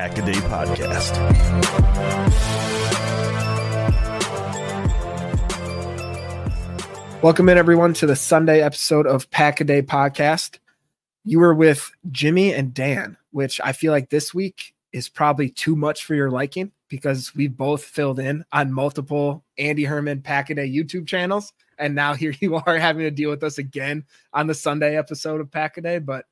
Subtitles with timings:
[0.00, 1.12] This is the Pack a Day Podcast.
[7.22, 10.58] Welcome in, everyone, to the Sunday episode of Pack a Day Podcast.
[11.24, 15.76] You were with Jimmy and Dan, which I feel like this week is probably too
[15.76, 20.54] much for your liking because we both filled in on multiple Andy Herman Pack a
[20.54, 21.52] Day YouTube channels.
[21.78, 25.42] And now here you are having to deal with us again on the Sunday episode
[25.42, 25.98] of Pack a Day.
[25.98, 26.24] But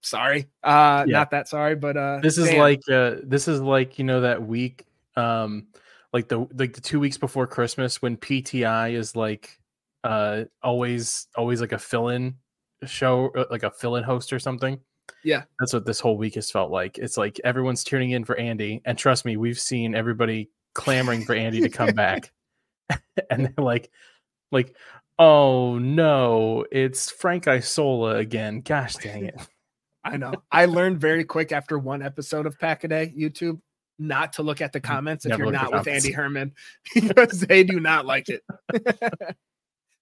[0.00, 1.18] sorry, uh, Yeah.
[1.18, 4.20] not that sorry, but uh, this is Dan, like uh this is like you know
[4.22, 4.86] that week
[5.16, 5.66] um
[6.12, 9.58] like the like the two weeks before christmas when pti is like
[10.04, 12.34] uh always always like a fill-in
[12.84, 14.78] show uh, like a fill-in host or something.
[15.24, 15.44] Yeah.
[15.58, 16.98] that's what this whole week has felt like.
[16.98, 21.34] It's like everyone's tuning in for andy and trust me we've seen everybody clamoring for
[21.34, 22.30] andy to come back.
[23.30, 23.90] And they're like
[24.52, 24.76] like
[25.18, 28.60] oh no it's frank isola again.
[28.60, 29.40] Gosh dang it
[30.06, 30.32] I know.
[30.52, 33.60] I learned very quick after one episode of Pack a Day YouTube
[33.98, 36.12] not to look at the comments if Never you're not with Andy.
[36.12, 36.52] Herman
[36.94, 38.42] because they do not like it.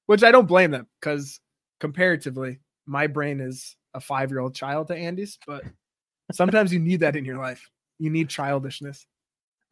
[0.07, 1.41] Which I don't blame them because
[1.81, 5.65] comparatively, my brain is a five year old child to Andy's, but
[6.33, 7.71] sometimes you need that in your life.
[7.99, 9.07] You need childishness.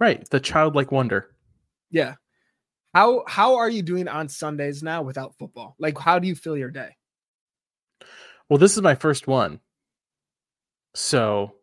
[0.00, 1.28] right the childlike wonder
[1.90, 2.14] Yeah.
[2.94, 5.74] How how are you doing on Sundays now without football?
[5.78, 6.96] Like how do you feel your day?
[8.48, 9.60] Well, this is my first one.
[10.94, 11.54] So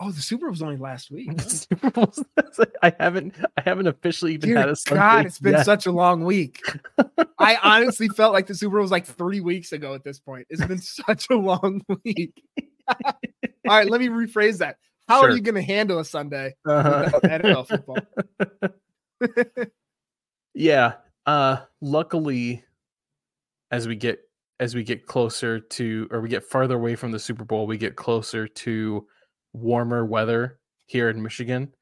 [0.00, 1.28] Oh, the Super Bowl was only last week.
[1.36, 1.48] huh?
[1.48, 2.22] Super Bowl's-
[2.82, 5.64] I haven't I haven't officially even Dear had a Sunday God, it's been yet.
[5.64, 6.62] such a long week.
[7.38, 10.46] I honestly felt like the Super Bowl was like three weeks ago at this point.
[10.50, 12.40] It's been such a long week.
[12.88, 13.12] All
[13.66, 14.76] right, let me rephrase that.
[15.08, 17.10] How are you going to handle a Sunday Uh-huh.
[17.24, 17.96] NFL football?
[20.54, 20.94] yeah.
[21.26, 22.64] Uh luckily
[23.70, 24.20] as we get
[24.60, 27.78] as we get closer to or we get farther away from the Super Bowl, we
[27.78, 29.06] get closer to
[29.52, 31.72] warmer weather here in Michigan.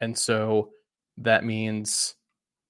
[0.00, 0.70] And so
[1.18, 2.16] that means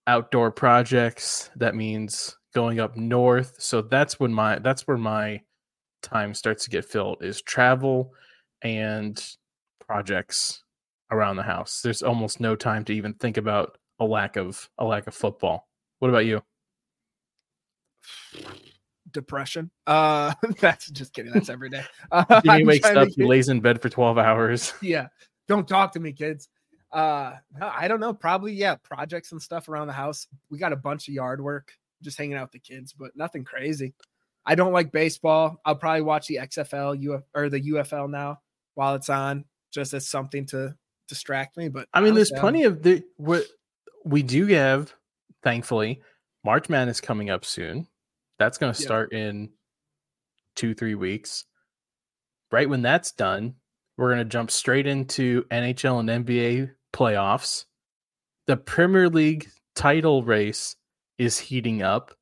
[0.06, 3.56] outdoor projects, that means going up north.
[3.58, 5.40] So that's when my that's where my
[6.02, 8.12] time starts to get filled is travel
[8.62, 9.22] and
[9.86, 10.62] projects
[11.10, 11.80] around the house.
[11.82, 15.68] There's almost no time to even think about a lack of a lack of football.
[15.98, 16.42] What about you?
[19.14, 19.70] Depression.
[19.86, 21.32] Uh, that's just kidding.
[21.32, 21.84] That's every day.
[22.12, 24.74] Uh, I'm wakes up, he lays in bed for 12 hours.
[24.82, 25.08] yeah.
[25.48, 26.48] Don't talk to me, kids.
[26.92, 28.12] Uh, I don't know.
[28.12, 30.28] Probably, yeah, projects and stuff around the house.
[30.50, 31.72] We got a bunch of yard work,
[32.02, 33.94] just hanging out with the kids, but nothing crazy.
[34.46, 35.60] I don't like baseball.
[35.64, 38.40] I'll probably watch the XFL Uf, or the UFL now
[38.74, 40.76] while it's on, just as something to
[41.08, 41.68] distract me.
[41.68, 43.44] But I mean, there's honestly, plenty of the what
[44.04, 44.92] we do have,
[45.42, 46.00] thankfully.
[46.44, 47.88] March Madness coming up soon.
[48.38, 48.86] That's going to Yeah.
[48.86, 49.50] start in
[50.56, 51.44] two, three weeks.
[52.50, 53.54] Right when that's done,
[53.96, 57.64] we're going to jump straight into NHL and NBA playoffs.
[58.46, 60.76] The Premier League title race
[61.18, 62.12] is heating up.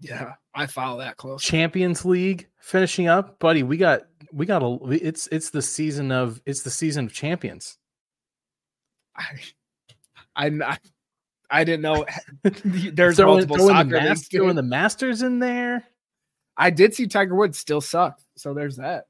[0.00, 1.42] Yeah, I follow that close.
[1.42, 3.62] Champions League finishing up, buddy.
[3.62, 4.02] We got
[4.32, 7.78] we got a it's it's the season of it's the season of champions.
[9.16, 9.24] I
[10.36, 10.80] I'm not
[11.52, 12.06] I didn't know
[12.42, 14.08] there's throwing, multiple throwing soccer the, leagues.
[14.08, 15.84] mas- throwing the Masters in there.
[16.56, 18.18] I did see Tiger Woods still suck.
[18.36, 19.04] So there's that.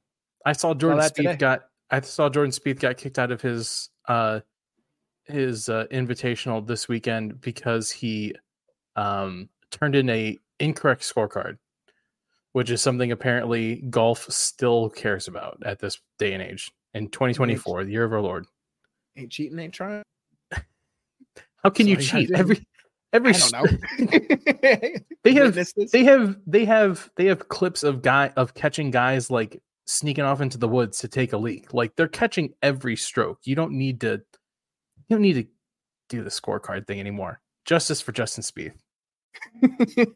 [0.44, 1.36] I saw Jordan that Spieth today.
[1.36, 4.40] got I saw Jordan Spieth got kicked out of his uh
[5.24, 8.34] his uh, invitational this weekend because he
[8.96, 11.58] um turned in a incorrect scorecard,
[12.52, 17.84] which is something apparently golf still cares about at this day and age in 2024,
[17.84, 18.46] the year of our Lord.
[19.16, 20.02] Ain't cheating, ain't trying.
[21.62, 22.30] How can you I cheat?
[22.32, 22.66] Every
[23.12, 23.64] every I don't know.
[25.22, 25.54] they have
[25.92, 30.40] they have they have they have clips of guy of catching guys like sneaking off
[30.40, 31.72] into the woods to take a leak.
[31.74, 33.40] Like they're catching every stroke.
[33.44, 34.22] You don't need to
[35.08, 35.46] you don't need to
[36.08, 37.40] do the scorecard thing anymore.
[37.64, 38.74] Justice for Justin Spieth.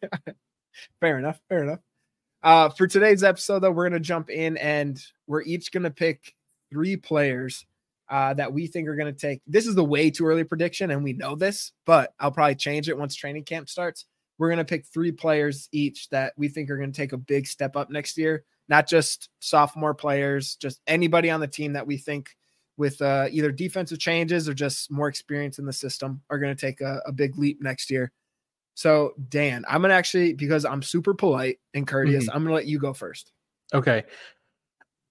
[1.01, 1.41] fair enough.
[1.49, 1.81] Fair enough.
[2.43, 6.35] Uh, for today's episode, though, we're to jump in and we're each to pick
[6.71, 7.65] three players
[8.08, 9.41] uh, that we think are going to take.
[9.47, 12.88] This is the way too early prediction, and we know this, but I'll probably change
[12.88, 14.06] it once training camp starts.
[14.38, 17.19] We're going to pick three players each that we think are going to take a
[17.19, 21.87] big step up next year, not just sophomore players, just anybody on the team that
[21.87, 22.37] we think
[22.76, 26.61] with uh, either defensive changes or just more experience in the system are going to
[26.61, 28.12] take a, a big leap next year.
[28.75, 32.55] So, Dan, I'm going to actually, because I'm super polite and courteous, I'm going to
[32.55, 33.32] let you go first.
[33.73, 34.05] Okay.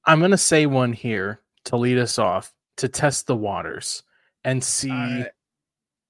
[0.06, 4.04] I'm gonna say one here to lead us off to test the waters
[4.44, 5.28] and see right.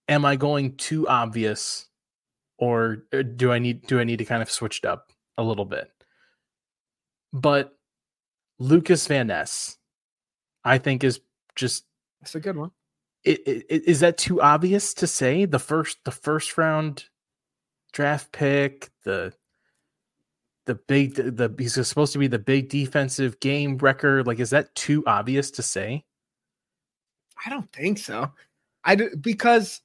[0.07, 1.87] am I going too obvious
[2.57, 5.43] or uh, do I need do I need to kind of switch it up a
[5.43, 5.91] little bit?
[7.33, 7.77] But
[8.59, 9.77] Lucas Van Ness,
[10.63, 11.19] I think is
[11.55, 11.85] just
[12.21, 12.71] That's a good one.
[13.27, 17.05] i- i- i- is that too obvious to say the first the first round
[17.93, 19.33] draft pick the
[20.65, 24.49] the big the, the he's supposed to be the big defensive game record like is
[24.49, 26.03] that too obvious to say
[27.45, 28.31] I don't think so.
[28.83, 29.81] I do because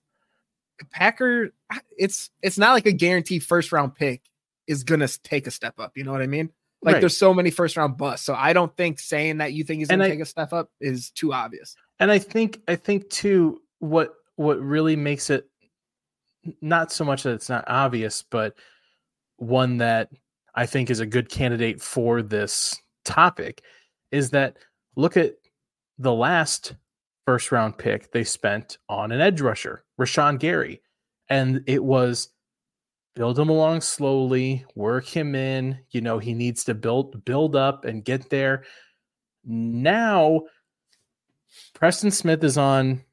[0.93, 1.51] Packer,
[1.99, 4.23] it's it's not like a guaranteed first round pick
[4.67, 5.93] is gonna take a step up.
[5.97, 6.51] You know what I mean?
[6.83, 7.01] Like Right.
[7.01, 8.25] there's so many first round busts.
[8.25, 10.71] So I don't think saying that you think he's gonna I- take a step up
[10.81, 11.77] is too obvious.
[11.99, 15.47] and i think i think too what what really makes it
[16.63, 18.55] not so much that it's not obvious but
[19.37, 20.09] one that
[20.55, 23.63] i think is a good candidate for this topic
[24.11, 24.57] is that
[24.97, 25.35] look at
[25.99, 26.75] the last
[27.31, 30.83] first round pick they spent on an edge rusher rashan gary
[31.29, 32.31] and it was
[33.15, 37.85] build him along slowly work him in you know he needs to build build up
[37.85, 38.65] and get there
[39.45, 40.41] now
[41.75, 43.05] Preston Smith is on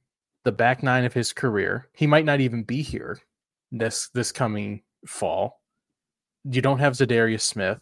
[0.43, 1.89] the back nine of his career.
[1.93, 3.19] He might not even be here
[3.71, 5.61] this this coming fall.
[6.43, 7.81] You don't have Za'Darius Smith.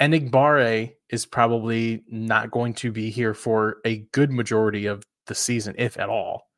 [0.00, 5.74] Enagbare is probably not going to be here for a good majority of the season,
[5.78, 6.48] if at all.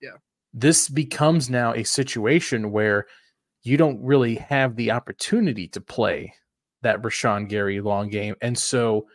[0.00, 0.16] Yeah.
[0.52, 3.06] This becomes now a situation where
[3.62, 6.32] you don't really have the opportunity to play
[6.82, 8.36] that Rashan Gary long game.
[8.40, 9.06] And so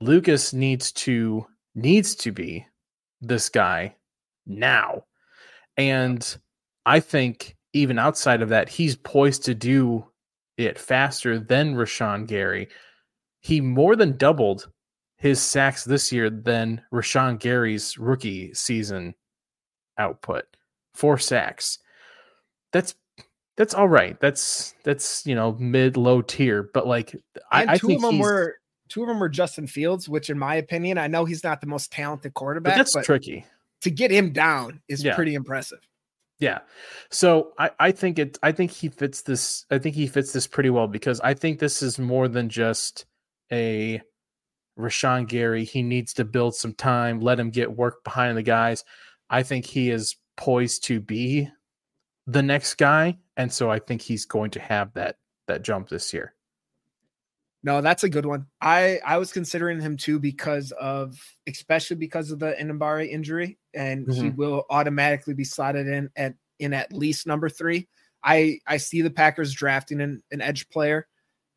[0.00, 2.66] Lucas needs to needs to be
[3.20, 3.94] this guy
[4.46, 5.04] now.
[5.76, 6.36] And
[6.86, 10.06] I think even outside of that, he's poised to do
[10.56, 12.68] it faster than Rashan Gary.
[13.40, 14.68] He more than doubled
[15.20, 19.14] his sacks this year than Rashan Gary's rookie season
[19.98, 20.44] output.
[20.94, 21.78] Four sacks.
[22.72, 22.94] That's
[23.56, 24.18] that's all right.
[24.20, 27.14] That's that's you know mid low tier, but like
[27.52, 28.56] I, And I two think of them he's- were
[28.88, 31.66] two of them were Justin Fields, which in my opinion, I know he's not the
[31.68, 32.72] most talented quarterback.
[32.72, 33.44] but that's but tricky.
[33.82, 35.14] to get him down is Yeah.
[35.14, 35.78] pretty impressive.
[36.38, 36.60] Yeah.
[37.10, 40.46] So I, I think it I think he fits this I think he fits this
[40.46, 43.04] pretty well because I think this is more than just
[43.52, 44.00] a
[44.78, 45.64] Rashan Gary.
[45.64, 48.84] He needs to build some time, let him get work behind the guys.
[49.28, 51.48] I think he is poised to be
[52.26, 53.18] the next guy.
[53.36, 56.34] And so I think he's going to have that that jump this year.
[57.62, 58.46] No, that's a good one.
[58.60, 64.06] I I was considering him too because of especially because of the Enagbare injury, and
[64.10, 64.36] he Mhm.
[64.36, 67.88] will automatically be slotted in at in at least number three.
[68.24, 71.06] I I see the Packers drafting an, an edge player,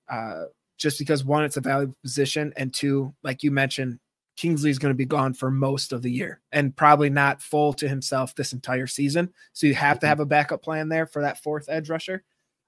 [0.10, 0.46] uh,
[0.84, 4.00] just because one, it's a valuable position, and two, like you mentioned,
[4.36, 7.72] Kingsley is going to be gone for most of the year and probably not full
[7.74, 9.32] to himself this entire season.
[9.54, 12.24] So you have to have a backup plan there for that fourth edge rusher.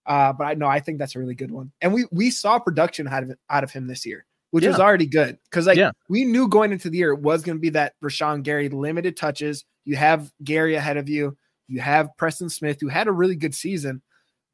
[0.06, 1.72] Uh, but I know I think that's a really good one.
[1.82, 4.84] And we we saw production out of out of him this year, which was Yeah.
[4.84, 5.40] already good.
[5.50, 5.92] Because like Yeah.
[6.08, 9.18] we knew going into the year it was going to be that Rashan Gary limited
[9.18, 9.66] touches.
[9.84, 11.36] You have Gary ahead of you.
[11.68, 14.04] You have Preston Smith, who had a really good season.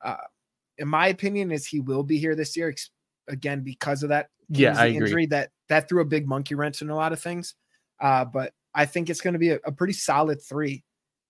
[0.02, 0.16] Uh,
[0.78, 2.74] in my opinion, is he will be here this year
[3.32, 5.08] again because of that yeah I agree.
[5.08, 7.56] injury that that threw a big monkey wrench in a lot of things.
[8.02, 10.84] Uh, but I think it's going to be a, a, pretty solid three.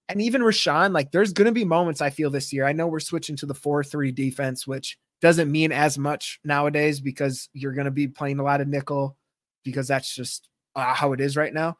[0.10, 2.66] And even Rashan, like there's going to be moments I feel this year.
[2.66, 7.00] I know we're switching to the 4 3 defense, which doesn't mean as much nowadays
[7.00, 9.16] because you're going to be playing a lot of nickel
[9.64, 11.78] because that's just uh, how it is right now.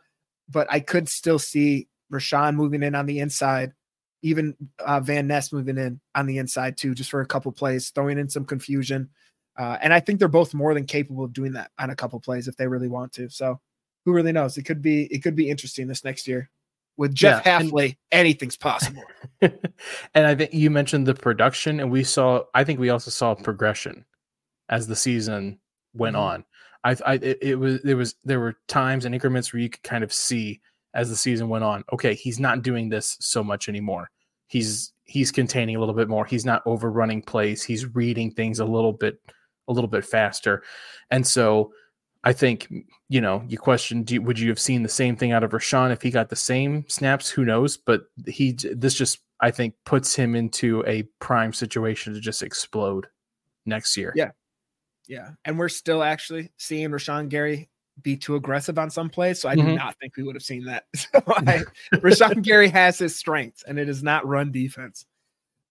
[0.48, 3.74] But I could still see Rashan moving in on the inside,
[4.22, 7.90] even uh, Van Ness moving in on the inside too, just for a couple plays,
[7.90, 9.10] throwing in some confusion.
[9.58, 12.20] Uh, and I think they're both more than capable of doing that on a couple
[12.20, 13.30] plays if they really want to.
[13.30, 13.60] So
[14.06, 14.58] who really knows?
[14.58, 16.50] It could be it could be interesting this next year.
[16.98, 19.04] With Jeff yeah, Hafley, and, anything's possible.
[19.42, 19.58] and
[20.14, 22.44] I think you mentioned the production, and we saw.
[22.54, 24.06] I think we also saw progression
[24.70, 25.60] as the season
[25.94, 26.26] went mm-hmm.
[26.26, 26.46] on.
[26.84, 29.84] I, I it, it was there was there were times and increments where you could
[29.84, 30.62] kind of see
[30.94, 31.84] as the season went on.
[31.94, 34.10] Okay, he's not doing this so much anymore.
[34.48, 36.26] He's he's containing a little bit more.
[36.26, 37.64] He's not overrunning plays.
[37.64, 39.20] He's reading things a little bit
[39.68, 40.64] a little bit faster,
[41.10, 41.72] and so
[42.24, 42.72] I think
[43.10, 45.92] you know you question do, would you have seen the same thing out of Rashan
[45.92, 47.30] if he got the same snaps?
[47.30, 47.78] Who knows?
[47.78, 53.08] But he this just I think puts him into a prime situation to just explode
[53.66, 54.14] next year.
[54.16, 54.32] Yeah,
[55.08, 57.70] yeah, and we're still actually seeing Rashan Gary
[58.04, 59.40] be too aggressive on some plays.
[59.40, 59.68] So I mm-hmm.
[59.68, 60.86] do not think we would have seen that.
[60.96, 61.64] So I,
[61.96, 65.06] Rashan Gary has his strengths, and it is not run defense.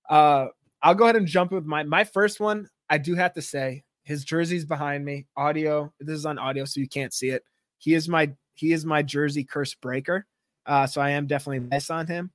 [0.09, 0.47] Uh,
[0.83, 2.69] I'll go ahead and jump with my my first one.
[2.91, 5.27] I do have to say his jersey's behind me.
[5.37, 5.93] Audio.
[6.01, 7.45] This is on audio, so you can't see it.
[7.79, 10.27] He is my he is my jersey curse breaker.
[10.67, 12.33] Uh, so I am definitely miss on him.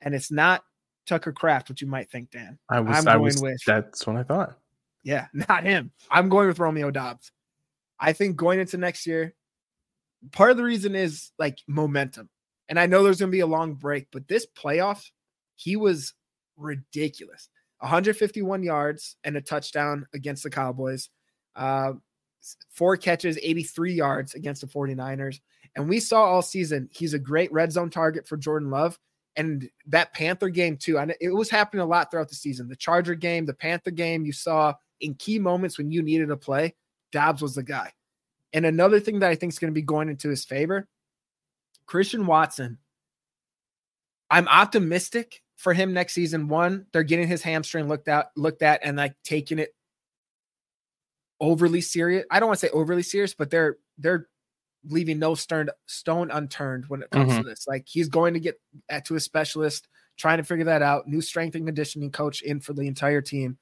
[0.00, 0.64] And it's not
[1.06, 2.58] Tucker Kraft, what you might think, Dan.
[2.68, 4.58] I was I'm I going was, with that's what I thought.
[5.04, 5.92] Yeah, not him.
[6.10, 7.30] I'm going with Romeo Doubs.
[7.98, 9.34] I think going into next year,
[10.32, 12.28] part of the reason is like momentum.
[12.68, 15.04] And I know there's going to be a long break, but this playoff,
[15.54, 16.14] he was
[16.56, 17.48] ridiculous.
[17.82, 21.10] 151 yards and a touchdown against the Cowboys.
[21.56, 21.94] Uh,
[22.70, 25.40] four catches, 83 yards against the 49ers.
[25.74, 28.98] And we saw all season he's a great red zone target for Jordan Love.
[29.34, 30.98] And that Panther game, too.
[30.98, 32.68] And it was happening a lot throughout the season.
[32.68, 36.36] The Charger game, the Panther game, you saw in key moments when you needed a
[36.36, 36.74] play,
[37.10, 37.90] Doubs was the guy.
[38.52, 40.86] And another thing that I think is going to be going into his favor,
[41.86, 42.78] Christian Watson.
[44.32, 46.48] I'm optimistic for him next season.
[46.48, 49.74] One, they're getting his hamstring looked at, looked at, and like taking it
[51.38, 52.24] overly serious.
[52.30, 54.28] I don't want to say overly serious, but they're they're
[54.88, 57.42] leaving no stern stone unturned when it comes mm-hmm.
[57.42, 57.66] to this.
[57.68, 58.58] Like he's going to get
[58.88, 59.86] at, to a specialist,
[60.16, 61.06] trying to figure that out.
[61.06, 63.58] New strength and conditioning coach in for the entire team.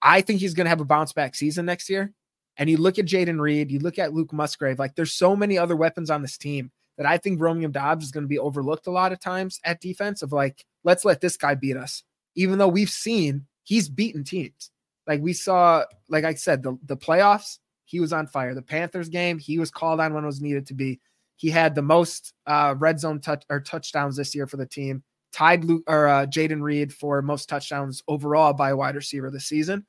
[0.00, 2.14] I think he's going to have a bounce back season next year.
[2.56, 5.58] And you look at Jayden Reed, you look at Luke Musgrave, like there's so many
[5.58, 8.86] other weapons on this team that I think Romeo Doubs is going to be overlooked
[8.86, 12.02] a lot of times at defense of like, let's let this guy beat us.
[12.36, 14.70] Even though we've seen he's beaten teams.
[15.06, 18.54] Like we saw, like I said, the, the playoffs, he was on fire.
[18.54, 21.00] The Panthers game, he was called on when it was needed to be.
[21.36, 25.02] He had the most uh, red zone touch or touchdowns this year for the team,
[25.32, 29.46] tied Luke or uh, Jayden Reed for most touchdowns overall by a wide receiver this
[29.46, 29.84] season.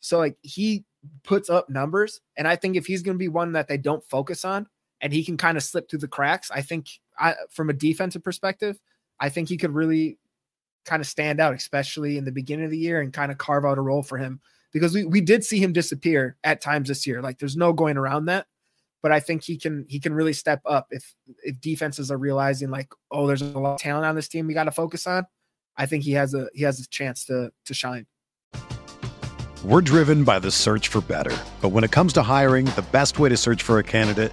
[0.00, 0.84] So like he
[1.24, 4.04] puts up numbers, and I think if he's going to be one that they don't
[4.04, 4.66] focus on,
[5.02, 8.22] and he can kind of slip through the cracks, I think I, from a defensive
[8.22, 8.78] perspective,
[9.20, 10.18] I think he could really
[10.84, 13.64] kind of stand out, especially in the beginning of the year, and kind of carve
[13.64, 14.40] out a role for him
[14.72, 17.20] because we we did see him disappear at times this year.
[17.20, 18.46] Like there's no going around that.
[19.02, 22.70] But I think he can he can really step up if if defenses are realizing
[22.70, 25.26] like oh there's a lot of talent on this team we got to focus on.
[25.76, 28.06] I think he has a he has a chance to to shine.
[29.64, 31.36] We're driven by the search for better.
[31.60, 34.32] But when it comes to hiring, the best way to search for a candidate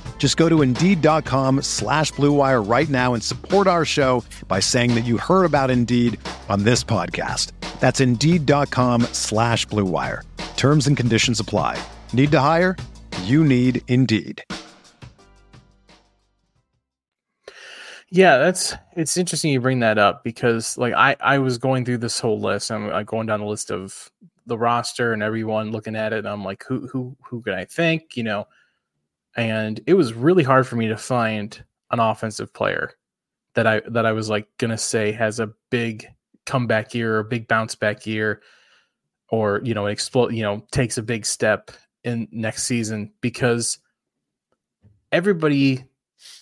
[0.21, 5.01] Just go to Indeed.com slash BlueWire right now and support our show by saying that
[5.01, 7.53] you heard about Indeed on this podcast.
[7.79, 10.21] That's Indeed.com slash BlueWire.
[10.57, 11.83] Terms and conditions apply.
[12.13, 12.77] Need to hire?
[13.23, 14.43] You need Indeed.
[18.11, 21.97] Yeah, that's it's interesting you bring that up because like I I was going through
[21.97, 22.69] this whole list.
[22.69, 24.11] I'm like going down the list of
[24.45, 26.19] the roster and everyone looking at it.
[26.19, 28.15] And I'm like, who who who can I think?
[28.15, 28.47] You know,
[29.35, 32.93] and it was really hard for me to find an offensive player
[33.55, 36.07] that I that I was like gonna say has a big
[36.45, 38.41] comeback year or a big bounce back year
[39.29, 41.71] or you know explode you know takes a big step
[42.03, 43.77] in next season because
[45.11, 45.83] everybody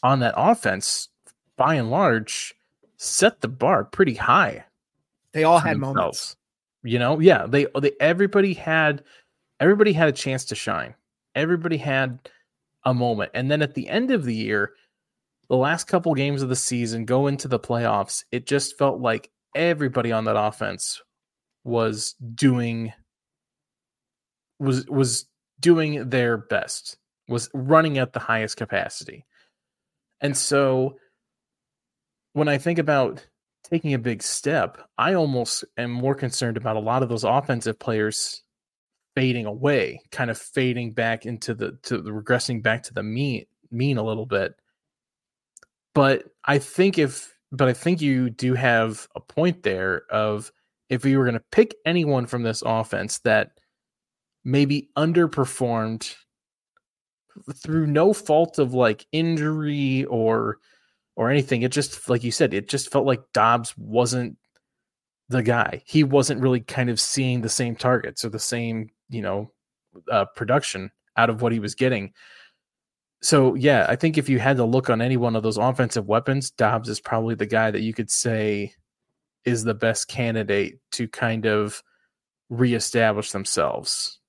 [0.03, 1.09] on that offense
[1.57, 2.53] by and large
[2.97, 4.63] set the bar pretty high
[5.33, 5.95] they all had themselves.
[5.95, 6.35] moments
[6.83, 9.03] you know yeah they they everybody had
[9.59, 10.93] everybody had a chance to shine
[11.35, 12.19] everybody had
[12.89, 13.31] a moment.
[13.33, 14.73] And then at the end of the year
[15.49, 19.31] the last couple games of the season go into the playoffs it just felt like
[19.55, 21.01] everybody on that offense
[21.63, 22.93] was doing
[24.59, 25.25] was was
[25.59, 29.25] doing their best was running at the highest capacity.
[30.21, 30.95] And so
[32.33, 33.25] when i think about
[33.63, 37.77] taking a big step i almost am more concerned about a lot of those offensive
[37.79, 38.43] players
[39.19, 43.43] fading away kind of fading back into the to the regressing back to the mean
[43.69, 44.55] mean a little bit.
[45.93, 50.53] But i think if but I think you do have a point there of
[50.87, 53.51] if we were going to pick anyone from this offense that
[54.45, 56.15] maybe underperformed
[57.55, 60.59] through no fault of like injury or
[61.17, 64.37] or anything it just like you said it just felt like Doubs wasn't
[65.27, 65.83] the guy.
[65.85, 69.51] He wasn't really kind of seeing the same targets or the same you know
[70.11, 72.13] uh, production out of what he was getting
[73.21, 76.07] so yeah, I think if you had to look on any one of those offensive
[76.07, 78.73] weapons, Doubs is probably the guy that you could say
[79.43, 81.83] is the best candidate to kind of
[82.49, 84.19] reestablish themselves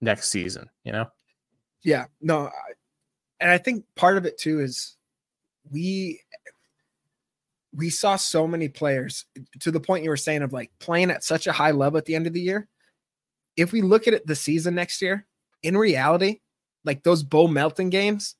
[0.00, 1.06] next season, you know?
[1.82, 2.50] Yeah, no.
[3.40, 4.96] And I think part of it too is
[5.70, 6.20] we
[7.74, 9.24] we saw so many players
[9.60, 12.04] to the point you were saying of like playing at such a high level at
[12.04, 12.68] the end of the year.
[13.58, 15.26] If we look at it the season next year,
[15.62, 16.40] in reality,
[16.84, 18.36] like those Bo Melton games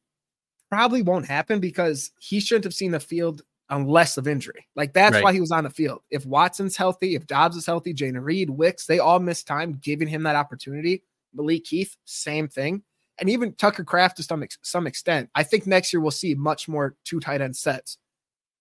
[0.70, 4.66] probably won't happen because he shouldn't have seen the field unless of injury.
[4.76, 5.24] Like that's right.
[5.24, 6.00] why he was on the field.
[6.11, 10.09] If Watson's healthy, if Doubs is healthy, Jayden Reed, Wicks, they all missed time giving
[10.09, 11.02] him that opportunity.
[11.35, 12.83] Malik Heath, same thing.
[13.20, 15.28] And even Tucker Kraft to some, some extent.
[15.35, 17.98] I think next year we'll see much more two tight end sets.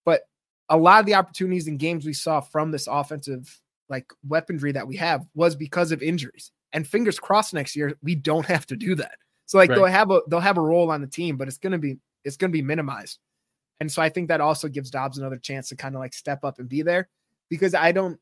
[0.03, 0.21] But
[0.67, 4.87] a lot of the opportunities and games we saw from this offensive like weaponry that
[4.87, 6.51] we have was because of injuries.
[6.73, 9.15] And fingers crossed next year, we don't have to do that.
[9.45, 9.75] So like right.
[9.75, 12.37] they'll have a they'll have a role on the team, but it's gonna be it's
[12.37, 13.19] gonna be minimized.
[13.79, 16.43] And so I think that also gives Doubs another chance to kind of like step
[16.43, 17.09] up and be there
[17.49, 18.19] because I don't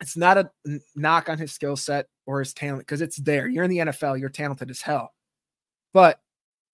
[0.00, 0.50] it's not a
[0.94, 3.48] knock on his skill set or his talent because it's there.
[3.48, 5.12] You're in the NFL, you're talented as hell.
[5.92, 6.20] But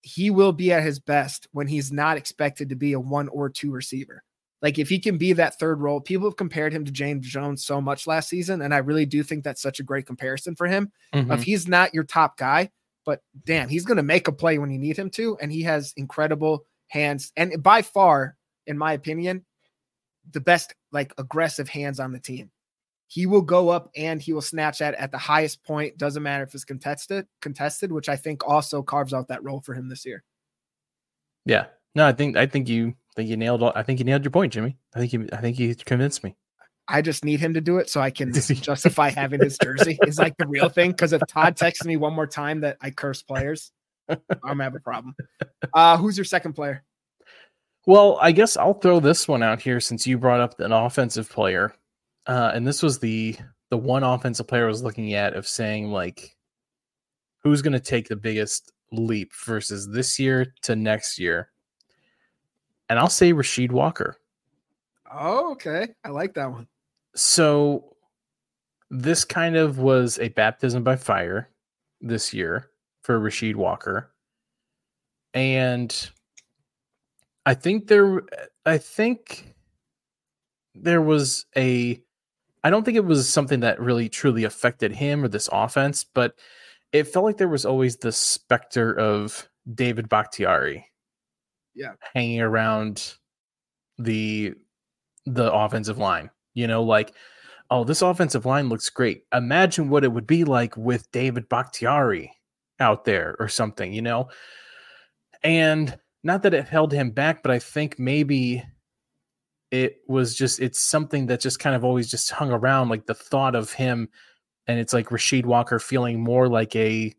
[0.01, 3.49] he will be at his best when he's not expected to be a one or
[3.49, 4.23] two receiver.
[4.65, 7.63] Like if he can be that third role, people have compared him to James Jones
[7.63, 10.65] so much last season, and I really do think that's such a great comparison for
[10.65, 10.91] him.
[11.13, 11.33] Mm-hmm.
[11.33, 12.71] If he's not your top guy,
[13.05, 15.37] but damn, he's going to make a play when you need him to.
[15.39, 17.31] And he has incredible hands.
[17.37, 19.45] And by far, in my opinion,
[20.31, 22.49] the best like aggressive hands on the team.
[23.05, 25.99] He will go up and he will snatch at at the highest point.
[25.99, 29.75] Doesn't matter if it's contested, contested, which I think also carves out that role for
[29.75, 30.23] him this year.
[31.45, 31.67] Yeah.
[31.93, 34.31] No, I think I think you I think you nailed I think you nailed your
[34.31, 34.77] point, Jimmy.
[34.93, 36.35] I think you I think you convinced me.
[36.87, 40.19] I just need him to do it so I can justify having his jersey is
[40.19, 40.91] like the real thing.
[40.91, 43.71] Because if Todd texts me one more time that I curse players,
[44.09, 45.15] I'm gonna have a problem.
[45.73, 46.83] Uh, who's your second player?
[47.87, 51.29] Well, I guess I'll throw this one out here since you brought up an offensive
[51.29, 51.73] player,
[52.27, 53.37] uh, and this was the
[53.69, 56.35] the one offensive player I was looking at of saying like,
[57.43, 61.49] who's going to take the biggest leap versus this year to next year,
[62.89, 64.17] and I'll say Rasheed Walker.
[65.11, 66.67] Oh, okay, I like that one
[67.15, 67.95] so
[68.91, 71.49] this kind of was a baptism by fire
[72.01, 72.69] this year
[73.01, 74.11] for Rasheed Walker.
[75.33, 76.09] And
[77.45, 78.21] I think there
[78.65, 79.53] I think
[80.75, 82.01] there was a
[82.63, 86.35] I don't think it was something that really truly affected him or this offense, but
[86.91, 90.85] it felt like there was always the specter of David Bakhtiari
[91.75, 93.15] yeah hanging around
[93.97, 94.53] the
[95.25, 97.13] the offensive line you know, like,
[97.69, 99.25] oh, this offensive line looks great.
[99.31, 102.31] Imagine what it would be like with David Bakhtiari
[102.79, 104.29] out there or something, you know?
[105.43, 108.63] And not that it held him back, but I think maybe
[109.69, 113.13] it was just it's something that just kind of always just hung around like the
[113.13, 114.07] thought of him
[114.67, 117.13] and it's like Rasheed Walker feeling more like a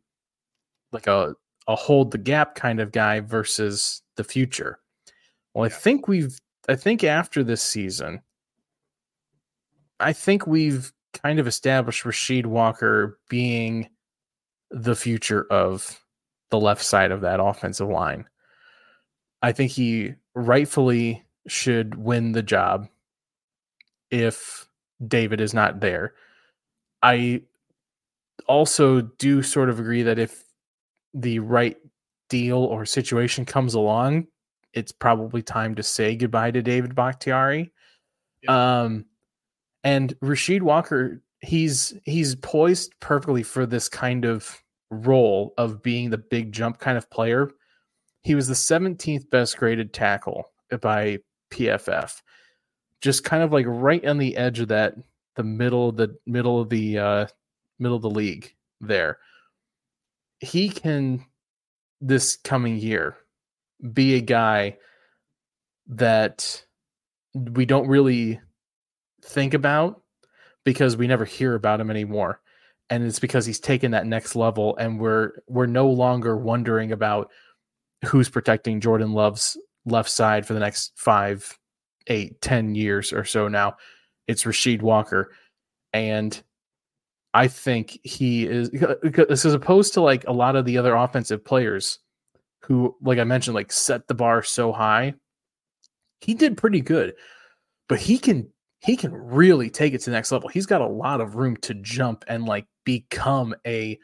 [0.92, 1.34] like a
[1.68, 4.78] a hold the gap kind of guy versus the future.
[5.54, 8.22] Well, I think we've I think after this season,
[10.00, 13.88] I think we've kind of established Rasheed Walker being
[14.70, 16.00] the future of
[16.50, 18.28] the left side of that offensive line.
[19.42, 22.88] I think he rightfully should win the job
[24.10, 24.68] if
[25.06, 26.14] David is not there.
[27.02, 27.42] I
[28.48, 30.44] also do sort of agree that if
[31.14, 31.76] the right
[32.28, 34.26] deal or situation comes along,
[34.72, 37.72] it's probably time to say goodbye to David Bakhtiari.
[38.48, 39.06] Um,
[39.84, 46.18] and Rasheed Walker, he's he's poised perfectly for this kind of role of being the
[46.18, 47.50] big jump kind of player.
[48.22, 51.18] He was the 17th best graded tackle by
[51.50, 52.22] PFF.
[53.00, 54.94] Just kind of like right on the edge of that
[55.36, 57.26] the middle of the middle of the uh
[57.78, 59.18] middle of the league there.
[60.40, 61.24] He can
[62.00, 63.16] this coming year
[63.92, 64.76] be a guy
[65.88, 66.64] that
[67.34, 68.40] we don't really
[69.22, 70.02] think about
[70.64, 72.40] because we never hear about him anymore.
[72.88, 77.30] And it's because he's taken that next level and we're we're no longer wondering about
[78.04, 81.58] who's protecting jordan love's left side for the next five
[82.08, 83.76] eight ten years or so now.
[84.26, 85.32] It's rasheed walker.
[85.92, 86.40] And
[87.36, 88.70] i think he is
[89.30, 91.98] as opposed to like a lot of the other offensive players
[92.62, 95.14] who like i mentioned like set the bar so high
[96.20, 97.14] he did pretty good
[97.88, 98.48] but he can
[98.86, 100.48] he can really take it to the next level.
[100.48, 103.98] He's got a lot of room to jump and like become a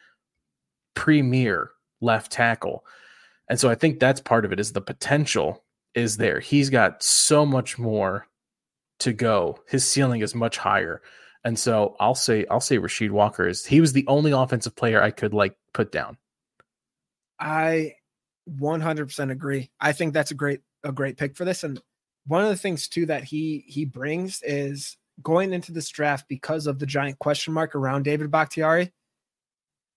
[0.94, 2.84] premier left tackle.
[3.48, 5.62] And so I think that's part of it is the potential
[5.94, 6.40] is there.
[6.40, 8.26] He's got so much more
[9.00, 9.58] to go.
[9.68, 11.02] His ceiling is much higher.
[11.44, 15.02] And so I'll say I'll say Rasheed Walker is he was the only offensive player
[15.02, 16.16] I could like put down.
[17.38, 17.94] I
[18.48, 19.70] 100% agree.
[19.80, 21.80] I think that's a great a great pick for this and
[22.26, 26.66] one of the things too that he he brings is going into this draft because
[26.66, 28.92] of the giant question mark around David Bakhtiari.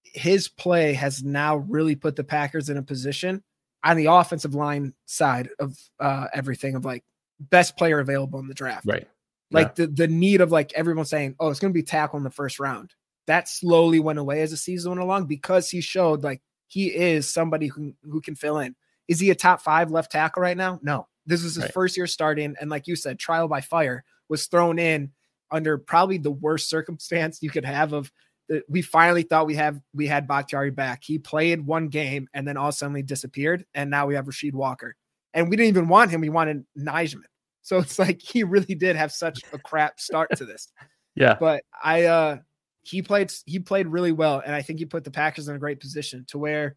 [0.04, 3.44] His play has now really put the Packers in a position
[3.84, 7.04] on the offensive line side of uh, everything of like
[7.40, 8.86] best player available in the draft.
[8.86, 9.08] Right.
[9.52, 9.86] Like yeah.
[9.86, 12.30] the the need of like everyone saying, "Oh, it's going to be tackle in the
[12.30, 12.94] first round."
[13.28, 17.30] That slowly went away as the season went along because he showed like he is
[17.30, 18.76] somebody who who can fill in.
[19.08, 20.80] Is he a top 5 left tackle right now?
[20.82, 21.08] No.
[21.28, 21.74] This is his right.
[21.74, 25.12] first year starting, and like you said, trial by fire was thrown in
[25.52, 28.12] under probably the worst circumstance you could have of
[28.48, 31.04] the, we finally thought we have we had Bakhtiari back.
[31.04, 34.96] He played one game and then all suddenly disappeared, and now we have Rasheed Walker.
[35.34, 37.24] And we didn't even want him; we wanted Nijman.
[37.66, 40.72] So it's like he really did have such a crap start to this.
[41.16, 41.36] yeah.
[41.40, 42.38] But I uh
[42.84, 45.60] he played he played really well, and I think he put the Packers in a
[45.60, 46.76] great position to where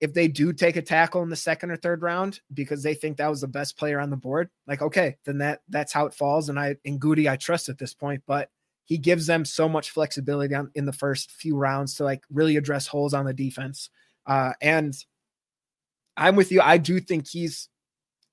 [0.00, 3.16] if they do take a tackle in the second or third round because they think
[3.16, 6.14] that was the best player on the board, like okay, then that that's how it
[6.14, 6.48] falls.
[6.48, 8.48] And I in Gutey I trust at this point, but
[8.84, 12.56] he gives them so much flexibility on, in the first few rounds to like really
[12.56, 13.90] address holes on the defense.
[14.24, 14.96] Uh, and
[16.16, 16.60] I'm with you.
[16.60, 17.68] I do think he's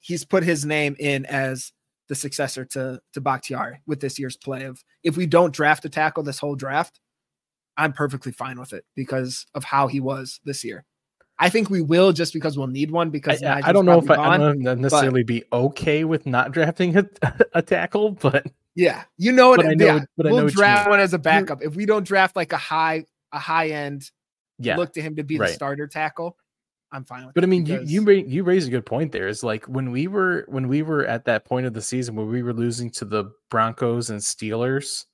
[0.03, 1.71] he's put his name in as
[2.09, 4.65] the successor to to Bakhtiari with this year's play.
[4.65, 6.99] Of if we don't draft a tackle this whole draft,
[7.77, 10.85] I'm perfectly fine with it because of how he was this year.
[11.39, 14.09] I think we will just because we'll need one because I, I don't know if
[14.09, 17.05] I, gone, I don't necessarily but, be okay with not drafting a,
[17.53, 19.65] a tackle, but yeah, you know what?
[19.65, 21.63] I know, yeah, but we'll draft one as a backup.
[21.63, 24.09] If we don't draft like a high a high end,
[24.59, 25.47] yeah, look to him to be right.
[25.47, 26.37] the starter tackle.
[26.93, 27.33] I'm fine with.
[27.33, 27.91] But I mean, because...
[27.91, 29.11] you you you raise a good point.
[29.11, 32.15] There is like when we were when we were at that point of the season
[32.15, 35.05] where we were losing to the Broncos and Steelers,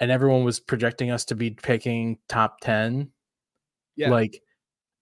[0.00, 3.10] and everyone was projecting us to be picking top ten.
[3.94, 4.42] Yeah, like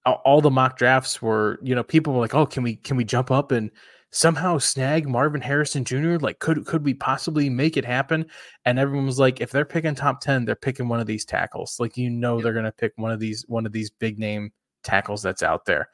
[0.05, 3.05] all the mock drafts were, you know, people were like, "Oh, can we can we
[3.05, 3.71] jump up and
[4.11, 6.17] somehow snag Marvin Harrison Jr.?
[6.17, 8.27] Like, could could we possibly make it happen?"
[8.67, 11.77] And everyone was like, "If they're picking top ten, they're picking one of these tackles.
[11.81, 14.53] Like, you know, they're gonna pick one of these one of these big name
[14.89, 15.89] tackles that's out there."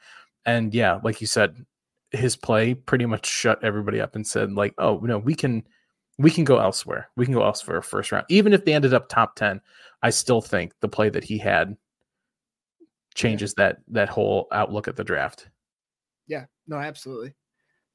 [0.45, 1.65] And yeah, like you said,
[2.11, 5.63] his play pretty much shut everybody up and said, like, "Oh, no, we can."
[6.17, 7.09] We can go elsewhere.
[7.17, 8.25] We can go elsewhere first round.
[8.29, 9.59] Even if they ended up top 10,
[10.01, 11.75] I still think the play that he had
[13.15, 13.65] changes yeah.
[13.69, 15.49] that that whole outlook at the draft.
[16.27, 17.33] Yeah, no, absolutely.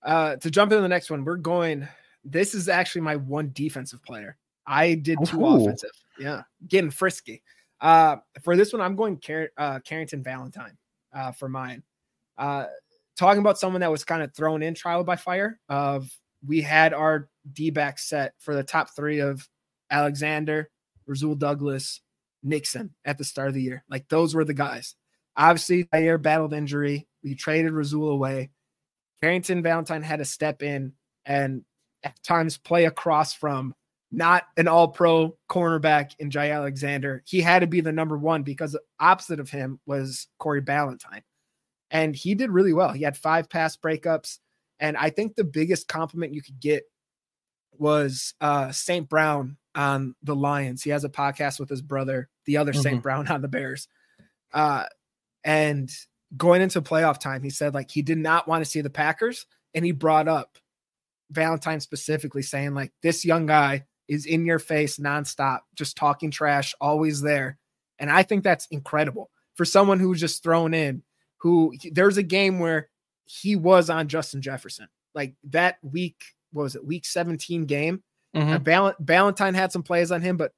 [0.03, 1.87] Uh, to jump into the next one, we're going.
[2.25, 4.37] This is actually my one defensive player.
[4.67, 5.63] I did two cool.
[5.63, 5.91] offensive.
[6.19, 7.43] Yeah, getting frisky.
[7.81, 10.77] Uh, for this one, I'm going Car- uh, Carrington Valentine
[11.13, 11.83] uh, for mine.
[12.39, 12.67] Uh,
[13.17, 15.59] talking about someone that was kind of thrown in trial by fire.
[15.69, 16.11] Of
[16.47, 19.49] we had our D back set for the top three of
[19.91, 20.71] Alexander,
[21.07, 22.01] Rasul Douglas,
[22.43, 23.85] Nixon at the start of the year.
[23.89, 24.95] Like those were the guys.
[25.37, 27.07] Obviously, Jaire battled injury.
[27.23, 28.51] We traded Rasul away.
[29.23, 30.95] Carrington Valentine had to step in
[31.27, 31.65] and
[32.03, 33.75] at times play across from
[34.13, 37.23] not an all pro cornerback in Jay Alexander.
[37.27, 41.23] He had to be the number one because opposite of him was Corey Ballentine.
[41.91, 42.93] And he did really well.
[42.93, 44.39] He had five pass breakups.
[44.79, 46.85] And I think the biggest compliment you could get
[47.79, 49.09] was uh St.
[49.09, 50.83] Brown on the Lions.
[50.83, 52.83] He has a podcast with his brother, the other mm-hmm.
[52.83, 53.03] St.
[53.03, 53.89] Brown on the Bears.
[54.53, 54.87] Uh
[55.45, 55.91] and
[56.37, 59.47] going into playoff time, he said like he did not want to see the Packers.
[59.73, 60.59] And he brought up
[61.31, 66.75] Valentine specifically saying, like, this young guy is in your face nonstop, just talking trash,
[66.81, 67.57] always there.
[67.97, 71.05] And I think that's incredible for someone who's just thrown in,
[71.39, 72.91] who there's a game where
[73.25, 74.89] he was on Justin Jefferson.
[75.15, 76.21] Like that week,
[76.53, 78.03] was it, week 17 game?
[78.35, 78.65] Mm-hmm.
[78.65, 80.53] Ball- Ballentine had some plays on him, but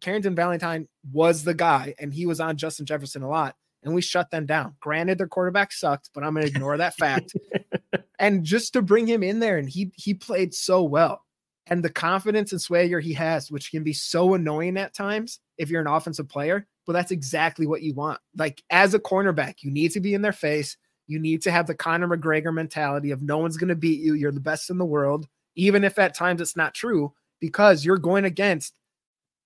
[0.00, 4.02] Carrington Valentine was the guy, and he was on Justin Jefferson a lot, and we
[4.02, 4.74] shut them down.
[4.80, 7.34] Granted, their quarterback sucked, but I'm going to ignore that fact.
[8.18, 11.24] and just to bring him in there, and he he played so well
[11.66, 15.70] and the confidence and swagger he has, which can be so annoying at times if
[15.70, 18.20] you're an offensive player, but that's exactly what you want.
[18.36, 20.76] Like as a cornerback, you need to be in their face.
[21.06, 24.14] You need to have the Conor McGregor mentality of no one's going to beat you.
[24.14, 27.98] You're the best in the world, even if at times it's not true, because you're
[27.98, 28.78] going against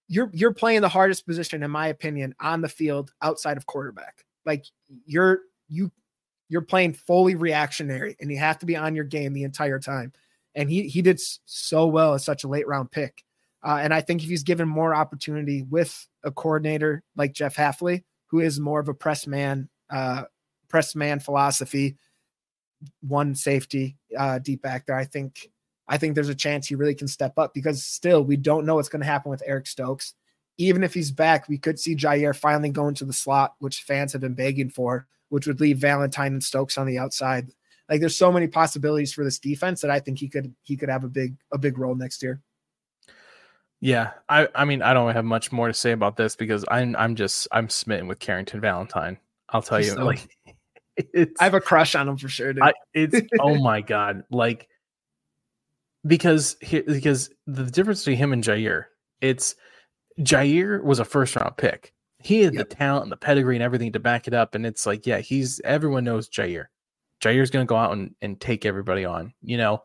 [0.08, 4.24] you're you're playing the hardest position, in my opinion, on the field outside of quarterback.
[4.46, 4.64] Like
[5.04, 5.92] you're you
[6.48, 10.12] you're playing fully reactionary and you have to be on your game the entire time
[10.58, 13.24] and he he did so well as such a late round pick.
[13.62, 18.02] Uh, and I think if he's given more opportunity with a coordinator like Jeff Hafley,
[18.26, 20.24] who is more of a press man, uh,
[20.68, 21.96] press man philosophy,
[23.00, 25.48] one safety uh, deep back there, I think
[25.86, 28.74] I think there's a chance he really can step up because still we don't know
[28.74, 30.14] what's going to happen with Eric Stokes.
[30.58, 34.12] Even if he's back, we could see Jaire finally going to the slot, which fans
[34.12, 37.52] have been begging for, which would leave Valentine and Stokes on the outside.
[37.88, 40.88] Like there's so many possibilities for this defense that I think he could he could
[40.88, 42.42] have a big a big role next year.
[43.80, 46.96] Yeah, I I mean I don't have much more to say about this because I'm
[46.96, 49.18] I'm just I'm smitten with Carrington Valentine.
[49.50, 50.28] I'll tell you, so, like
[51.16, 52.52] I have a crush on him for sure.
[52.60, 54.68] I, it's oh my god, like
[56.06, 58.86] because he, because the difference between him and Jaire,
[59.20, 59.54] it's
[60.20, 61.92] Jaire was a first round pick.
[62.20, 62.68] He had yep.
[62.68, 65.18] the talent and the pedigree and everything to back it up, and it's like yeah,
[65.18, 66.66] he's everyone knows Jaire.
[67.20, 69.32] Jaire's going to go out and, and take everybody on.
[69.42, 69.82] You know,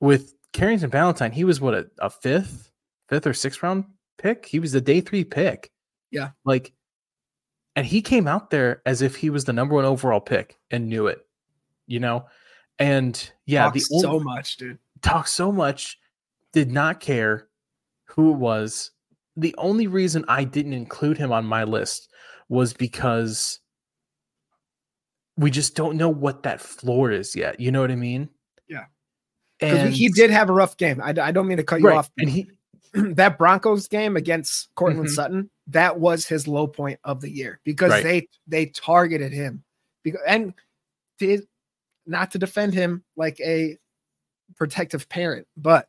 [0.00, 2.70] with Carrington Valentine, he was what a, a fifth,
[3.08, 3.84] fifth or sixth round
[4.18, 4.46] pick.
[4.46, 5.70] He was the day three pick.
[6.10, 6.30] Yeah.
[6.44, 6.72] Like,
[7.74, 10.88] and he came out there as if he was the number one overall pick and
[10.88, 11.26] knew it,
[11.86, 12.26] you know?
[12.78, 14.78] And yeah, Talks the so much, dude.
[15.02, 15.98] Talked so much,
[16.52, 17.48] did not care
[18.04, 18.92] who it was.
[19.36, 22.10] The only reason I didn't include him on my list
[22.48, 23.60] was because
[25.36, 27.60] we just don't know what that floor is yet.
[27.60, 28.28] You know what I mean?
[28.68, 28.84] Yeah.
[29.60, 31.00] And he did have a rough game.
[31.02, 31.98] I, I don't mean to cut you right.
[31.98, 32.10] off.
[32.18, 32.50] And he
[32.94, 35.14] that Broncos game against Courtland mm-hmm.
[35.14, 38.02] Sutton, that was his low point of the year because right.
[38.02, 39.62] they they targeted him.
[40.02, 40.54] Because and
[41.18, 41.46] did
[42.06, 43.76] not to defend him like a
[44.56, 45.88] protective parent, but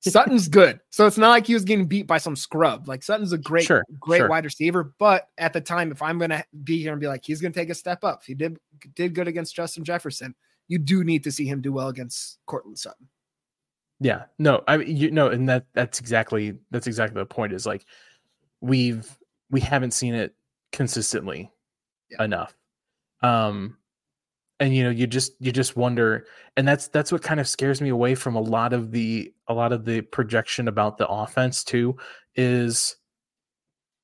[0.00, 0.80] Sutton's good.
[0.90, 2.88] So it's not like he was getting beat by some scrub.
[2.88, 4.28] Like Sutton's a great, sure, great sure.
[4.28, 4.92] wide receiver.
[4.98, 7.70] But at the time, if I'm gonna be here and be like, he's gonna take
[7.70, 8.22] a step up.
[8.24, 8.58] He did
[8.94, 10.34] did good against Justin Jefferson.
[10.68, 13.08] You do need to see him do well against Courtland Sutton.
[14.00, 14.24] Yeah.
[14.38, 17.84] No, I mean you know, and that that's exactly that's exactly the point is like
[18.60, 19.16] we've
[19.50, 20.34] we haven't seen it
[20.72, 21.50] consistently
[22.10, 22.24] yeah.
[22.24, 22.54] enough.
[23.22, 23.78] Um
[24.60, 27.80] and you know you just you just wonder and that's that's what kind of scares
[27.80, 31.64] me away from a lot of the a lot of the projection about the offense
[31.64, 31.96] too
[32.34, 32.96] is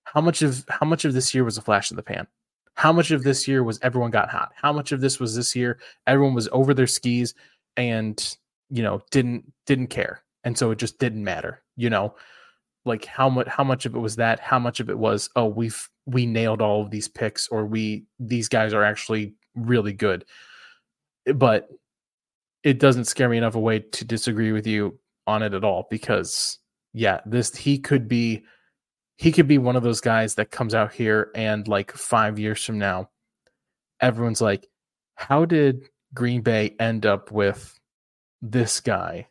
[0.05, 2.27] how much of how much of this year was a flash in the pan
[2.75, 4.53] how much of this year was everyone got hot?
[4.55, 7.35] How much of this was this year everyone was over their skis
[7.77, 8.37] and
[8.71, 10.23] you know didn't didn't care.
[10.45, 12.15] And so it just didn't matter you know?
[12.85, 14.41] Like how much how much of it was that?
[14.41, 18.05] How much of it was oh we've we nailed all of these picks or we
[18.21, 20.25] these guys are actually really good.
[21.35, 21.69] But
[22.63, 26.59] it doesn't scare me enough away to disagree with you on it at all because
[26.93, 28.45] yeah, this he could be
[29.17, 32.65] he could be one of those guys that comes out here and like 5 years
[32.65, 33.11] from now
[34.01, 34.69] everyone's like
[35.17, 37.79] how did Green Bay end up with
[38.43, 39.29] this guy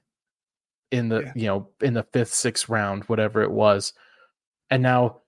[0.92, 1.32] in the yeah.
[1.36, 3.94] you know in the 5th 6th round whatever it was
[4.70, 5.22] and now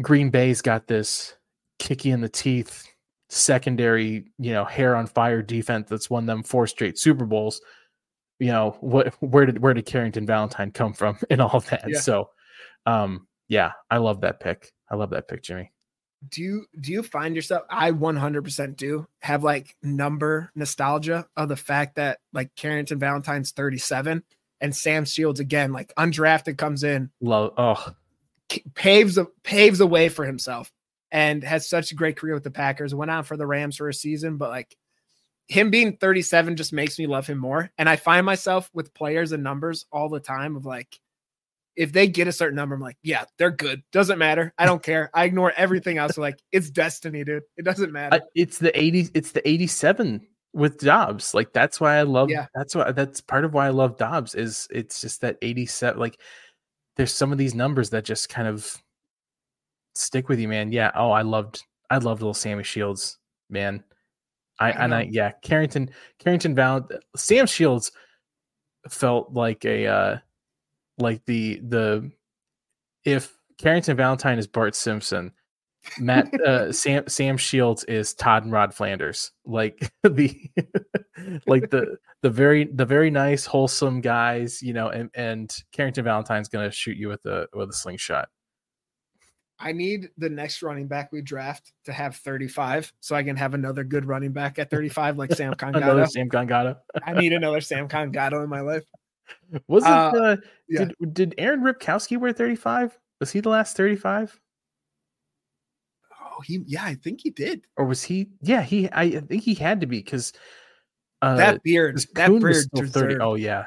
[0.00, 1.34] Green Bay's got this
[1.78, 2.86] kicky in the teeth
[3.28, 7.60] secondary, you know, hair on fire defense that's won them four straight Super Bowls.
[8.38, 11.84] You know, what where did where did Carrington Valentine come from in all of that?
[11.86, 11.98] Yeah.
[12.00, 12.30] So
[12.86, 14.72] um yeah, I love that pick.
[14.90, 15.72] I love that pick, Jimmy.
[16.28, 21.56] do you do you find yourself i 100% do have like number nostalgia of the
[21.56, 24.24] fact that like carrington valentine's 37
[24.60, 27.52] and sam shields again like undrafted comes in Love.
[27.56, 27.92] Oh,
[28.74, 30.72] paves a paves a way for himself
[31.12, 33.88] and has such a great career with the packers went on for the rams for
[33.88, 34.76] a season but like
[35.46, 39.30] him being 37 just makes me love him more and i find myself with players
[39.30, 40.98] and numbers all the time of like
[41.78, 43.82] if they get a certain number, I'm like, yeah, they're good.
[43.92, 44.52] Doesn't matter.
[44.58, 45.10] I don't care.
[45.14, 46.18] I ignore everything else.
[46.18, 47.44] like, it's destiny, dude.
[47.56, 48.16] It doesn't matter.
[48.16, 49.10] I, it's the 80.
[49.14, 51.34] It's the 87 with Doubs.
[51.34, 52.30] Like that's why I love.
[52.30, 52.46] Yeah.
[52.52, 52.90] That's why.
[52.90, 54.34] That's part of why I love Doubs.
[54.34, 55.98] Is it's just that 87.
[56.00, 56.20] Like
[56.96, 58.76] there's some of these numbers that just kind of
[59.94, 60.72] stick with you, man.
[60.72, 60.90] Yeah.
[60.96, 61.64] Oh, I loved.
[61.90, 63.84] I loved little Sammy Shields, man.
[64.58, 67.92] I, I and I yeah, Carrington Carrington Val Sam Shields
[68.88, 70.18] felt like a uh
[70.98, 72.10] like the the
[73.04, 75.32] if Carrington Valentine is Bart Simpson,
[75.98, 79.32] Matt uh Sam Sam Shields is Todd and Rod Flanders.
[79.44, 80.50] Like the
[81.46, 86.48] like the the very the very nice wholesome guys, you know, and and Carrington Valentine's
[86.48, 88.28] gonna shoot you with a with a slingshot.
[89.60, 93.54] I need the next running back we draft to have 35 so I can have
[93.54, 96.08] another good running back at 35 like Sam Another Congato.
[96.08, 96.76] Sam Gangata.
[97.04, 98.84] I need another Samkon Gado in my life.
[99.68, 100.36] Was it Uh, uh,
[100.68, 100.84] yeah.
[101.00, 102.98] did did Aaron Ripkowski wear 35?
[103.20, 104.38] Was he the last 35?
[106.20, 107.62] Oh, he yeah, I think he did.
[107.76, 110.32] Or was he yeah, he I I think he had to be because
[111.22, 112.92] uh that beard, that beard was still 30.
[112.92, 113.66] deserved- Oh yeah,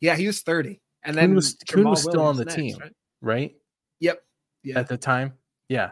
[0.00, 0.80] Yeah, he was 30.
[1.04, 2.76] And Kuhn then was- Kuhn was still on the next, team.
[2.80, 2.92] right?
[3.20, 3.56] right?
[4.00, 4.22] Yep.
[4.62, 4.78] Yeah.
[4.78, 5.34] At the time.
[5.68, 5.90] Yeah.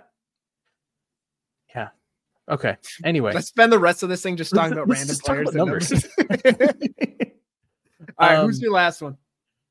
[1.74, 1.88] Yeah.
[2.48, 2.76] Okay.
[3.04, 3.32] Anyway.
[3.34, 5.54] Let's spend the rest of this thing just talking about random just talk players.
[5.54, 7.26] about and numbers.
[8.18, 9.16] All right, who's Um, your last one?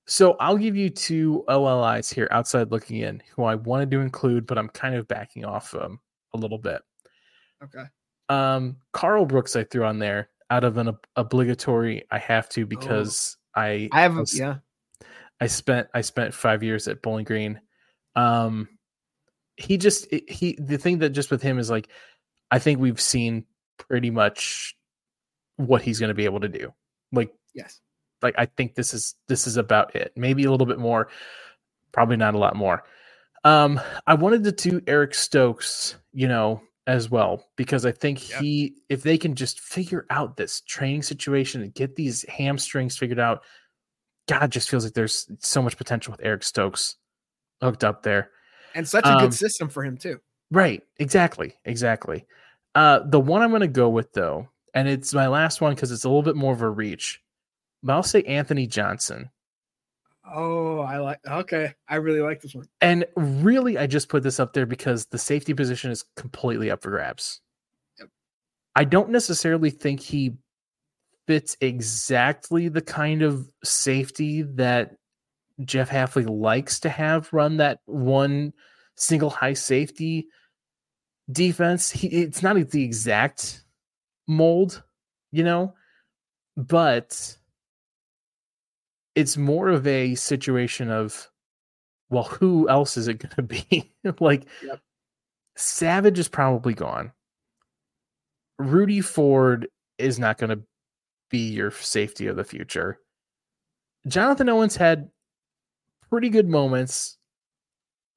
[0.07, 4.45] So I'll give you two OLIs here outside looking in who I wanted to include,
[4.45, 5.99] but I'm kind of backing off um,
[6.33, 6.81] a little bit.
[7.63, 7.85] Okay.
[8.29, 12.65] Um, Karl Brooks I threw on there out of an ob- obligatory I have to
[12.67, 13.97] because I Oh.
[13.97, 14.57] I have was- yeah.
[15.41, 17.59] I spent I spent five years at Bowling Green.
[18.15, 18.69] Um,
[19.57, 21.87] he just he the thing that just with him is like
[22.51, 23.45] I think we've seen
[23.77, 24.75] pretty much
[25.57, 26.73] what he's going to be able to do.
[27.11, 27.81] Like Yes.
[28.25, 30.11] Like I think this is this is about it.
[30.15, 31.07] Maybe a little bit more,
[31.91, 32.83] probably not a lot more.
[33.43, 38.41] Um, I wanted to do Eric Stokes, you know, as well because I think Yep.
[38.41, 43.19] he, if they can just figure out this training situation and get these hamstrings figured
[43.19, 43.43] out,
[44.27, 46.95] God, just feels like there's so much potential with Eric Stokes
[47.61, 48.31] hooked up there.
[48.73, 50.19] And such a Um, good system for him too.
[50.51, 50.81] Right.
[50.97, 51.53] Exactly.
[51.65, 52.25] Exactly.
[52.73, 55.91] Uh, the one I'm going to go with though, and it's my last one because
[55.91, 57.21] it's a little bit more of a reach,
[57.85, 59.29] but I'll say Anthony Johnson.
[60.29, 61.75] Oh, I like okay.
[61.87, 62.67] I really like this one.
[62.81, 66.81] And really, I just put this up there because the safety position is completely up
[66.81, 67.41] for grabs.
[67.99, 68.09] Yep.
[68.75, 70.33] I don't necessarily think he
[71.27, 74.95] fits exactly the kind of safety that
[75.63, 78.51] Jeff Hafley likes to have run that one
[78.95, 80.27] single high safety
[81.31, 81.91] defense.
[81.91, 83.63] He, it's not the exact
[84.27, 84.81] mold,
[85.31, 85.75] you know,
[86.57, 87.37] but
[89.15, 91.29] it's more of a situation of
[92.09, 93.91] well, who else is it going to be?
[94.19, 94.79] like, Yep.
[95.57, 97.11] Savage is probably gone.
[98.59, 100.61] Rudy Ford is not going to
[101.29, 102.99] be your safety of the future.
[104.07, 105.09] Jonathan Owens had
[106.09, 107.17] pretty good moments.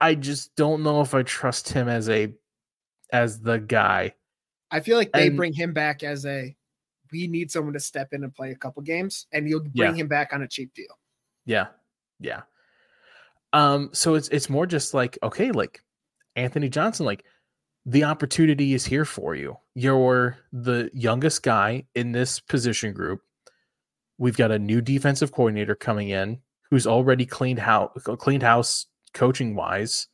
[0.01, 2.33] I just don't know if I trust him as a
[3.13, 4.15] as the guy.
[4.71, 6.55] I feel like they And- bring him back as a
[7.13, 9.95] we need someone to step in and play a couple games, and you'll bring Yeah.
[9.95, 10.99] him back on a cheap deal.
[11.45, 11.69] Yeah.
[12.21, 12.43] Yeah.
[13.53, 15.83] Um so it's it's more just like okay, like
[16.37, 17.25] Anthony Johnson like
[17.87, 19.57] the opportunity is here for you.
[19.75, 23.23] You're the youngest guy in this position group.
[24.19, 26.41] We've got a new defensive coordinator coming in
[26.71, 30.09] who's already cleaned house cleaned house coaching wise.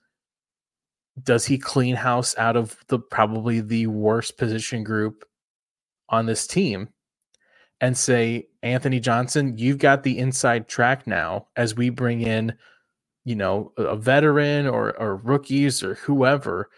[1.20, 5.24] Does he clean house out of the probably the worst position group
[6.10, 6.90] on this team
[7.80, 12.55] and say, Anthony Johnson, you've got the inside track now as we bring in,
[13.24, 16.70] you know, a veteran or or rookies or whoever.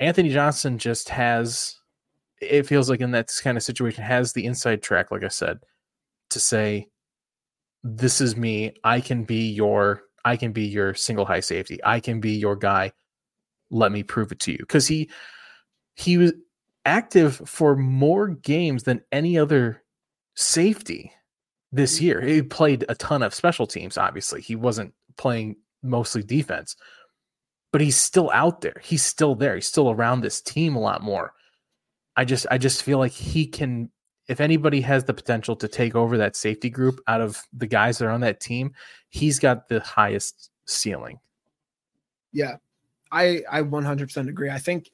[0.00, 1.76] Anthony Johnson just has
[2.40, 5.60] it feels like in that kind of situation has the inside track, like I said,
[6.30, 6.88] to say,
[7.84, 8.74] This is me.
[8.84, 11.80] I can be your I can be your single high safety.
[11.84, 12.92] I can be your guy.
[13.70, 14.58] Let me prove it to you.
[14.58, 15.10] Because he
[15.96, 16.32] he was
[16.86, 19.82] active for more games than any other
[20.34, 21.12] safety
[21.72, 22.04] this mm-hmm.
[22.04, 22.20] year.
[22.22, 24.40] He played a ton of special teams, obviously.
[24.40, 26.76] He wasn't playing mostly defense.
[27.72, 28.80] but he's still out there.
[28.82, 29.54] He's still there.
[29.54, 31.34] He's still around this team a lot more.
[32.16, 33.90] I just I just feel like he can
[34.28, 37.98] if anybody has the potential to take over that safety group out of the guys
[37.98, 38.72] that are on that team,
[39.10, 41.18] he's got the highest ceiling.
[42.32, 42.56] Yeah.
[43.12, 44.48] I I 100% agree.
[44.50, 44.90] I think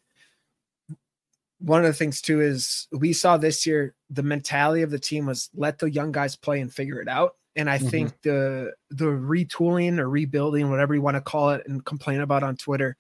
[1.63, 5.27] one of the things too is we saw this year the mentality of the team
[5.27, 7.37] was let the young guys play and figure it out.
[7.55, 7.89] And I mm-hmm.
[7.89, 12.43] think the the retooling or rebuilding, whatever you want to call it, and complain about
[12.43, 12.97] on Twitter,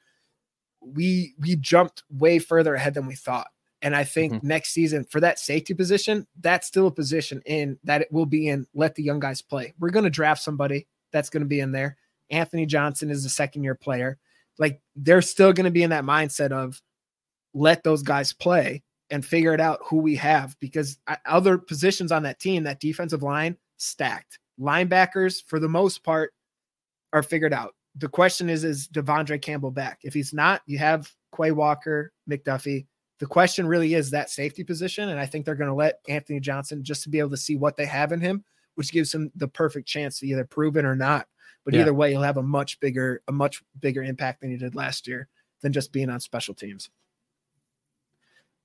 [0.80, 3.48] we we jumped way further ahead than we thought.
[3.80, 4.46] And I think mm-hmm.
[4.46, 8.46] next season for that safety position, that's still a position in that it will be
[8.48, 8.66] in.
[8.74, 9.74] Let the young guys play.
[9.80, 11.96] We're going to draft somebody that's going to be in there.
[12.30, 14.18] Anthony Johnson is a second year player.
[14.58, 16.80] Like they're still going to be in that mindset of
[17.54, 22.22] let those guys play and figure it out who we have because other positions on
[22.22, 24.38] that team, that defensive line, stacked.
[24.58, 26.32] Linebackers, for the most part,
[27.12, 27.74] are figured out.
[27.96, 30.00] The question is, is De'Vondre Campbell back?
[30.02, 32.86] If he's not, you have Quay Walker, McDuffie.
[33.18, 35.10] The question really is that safety position.
[35.10, 37.56] And I think they're going to let Anthony Johnson just to be able to see
[37.56, 38.44] what they have in him,
[38.76, 41.26] which gives him the perfect chance to either prove it or not.
[41.64, 41.82] But yeah.
[41.82, 45.06] either way, he'll have a much bigger, a much bigger impact than he did last
[45.06, 45.28] year
[45.60, 46.88] than just being on special teams.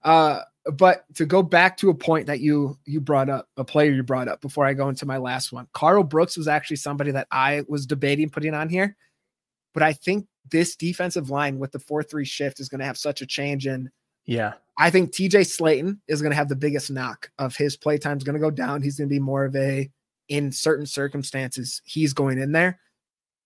[0.04, 0.42] Uh,
[0.74, 4.04] but to go back to a point that you you brought up, a player you
[4.04, 7.28] brought up before I go into my last one, Karl Brooks was actually somebody that
[7.32, 8.96] I was debating putting on here,
[9.74, 12.98] but I think this defensive line with the four three shift is going to have
[12.98, 13.90] such a change in.
[14.26, 17.98] Yeah, I think TJ Slaton is going to have the biggest knock of his play
[17.98, 18.82] time is going to go down.
[18.82, 19.90] He's going to be more of a
[20.30, 22.80] in certain circumstances he's going in there.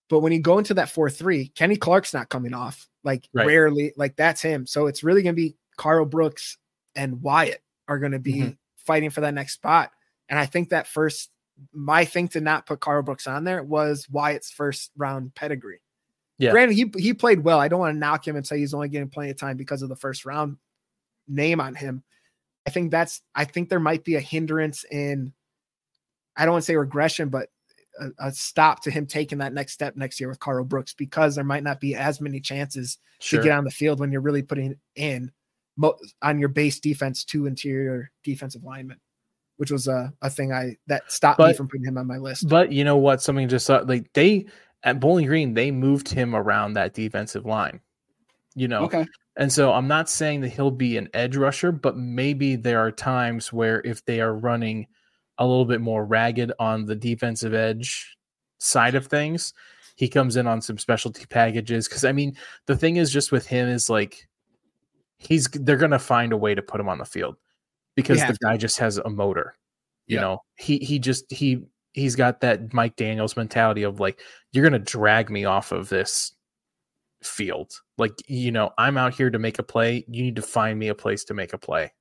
[0.08, 2.88] But when you go into that 4 3, Kenny Clark's not coming off.
[3.04, 3.46] Like right.
[3.46, 4.66] rarely, like that's him.
[4.66, 6.58] So it's really going to be Karl Brooks
[6.94, 8.50] and Wyatt are going to be mm-hmm.
[8.76, 9.92] fighting for that next spot.
[10.28, 11.30] And I think that first,
[11.72, 15.80] my thing to not put Karl Brooks on there was Wyatt's first round pedigree.
[16.38, 16.50] Yeah.
[16.50, 17.60] Granted, he, he played well.
[17.60, 19.82] I don't want to knock him and say he's only getting plenty of time because
[19.82, 20.56] of the first round
[21.28, 22.02] name on him.
[22.66, 25.32] I think that's, I think there might be a hindrance in,
[26.36, 27.48] I don't want to say regression, but
[28.00, 31.34] a, a, stop to him taking that next step next year with Karl Brooks because
[31.34, 33.40] there might not be as many chances sure.
[33.40, 35.30] to get on the field when you're really putting in
[35.76, 38.98] mo- on your base defense to interior defensive linemen,
[39.56, 42.18] which was a, a thing I that stopped but, me from putting him on my
[42.18, 42.48] list.
[42.48, 43.22] But you know what?
[43.22, 44.46] Something just uh, like they
[44.82, 47.80] at Bowling Green, they moved him around that defensive line.
[48.54, 49.06] You know, okay.
[49.36, 52.92] And so I'm not saying that he'll be an edge rusher, but maybe there are
[52.92, 54.86] times where if they are running
[55.38, 58.14] a little bit more ragged on the defensive edge
[58.58, 59.54] side of things,
[59.96, 61.88] he comes in on some specialty packages.
[61.88, 64.28] Cause I mean, the thing is just with him is like
[65.28, 67.36] he's they're gonna find a way to put him on the field
[67.94, 68.58] because the guy to.
[68.58, 69.54] just has a motor.
[70.06, 70.22] You yeah.
[70.22, 71.62] know, he he just he
[71.92, 74.20] he's got that Mike Daniels mentality of like
[74.52, 76.34] you're gonna drag me off of this
[77.22, 77.72] field.
[77.98, 80.04] Like you know, I'm out here to make a play.
[80.08, 81.92] You need to find me a place to make a play.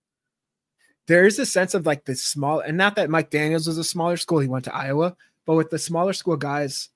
[1.07, 3.83] There is a sense of like the small, and not that Mike Daniels was a
[3.83, 4.39] smaller school.
[4.39, 5.15] He went to Iowa,
[5.45, 6.89] but with the smaller school guys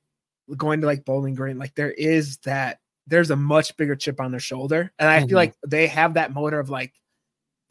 [0.56, 4.32] going to like Bowling Green, like there is that there's a much bigger chip on
[4.32, 4.92] their shoulder.
[5.00, 5.28] And I mm-hmm.
[5.28, 6.94] feel like they have that motor of like,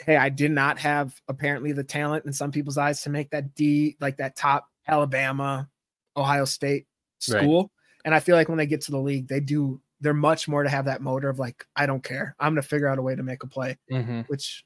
[0.02, 3.54] hey, I did not have apparently the talent in some people's eyes to make that
[3.54, 5.68] D, like that top Alabama,
[6.16, 6.86] Ohio State
[7.18, 7.62] school.
[7.62, 7.70] Right.
[8.06, 10.62] And I feel like when they get to the league, they do, they're much more
[10.62, 12.36] to have that motor of like, I don't care.
[12.38, 14.20] I'm going to figure out a way to make a play, mm-hmm.
[14.22, 14.64] which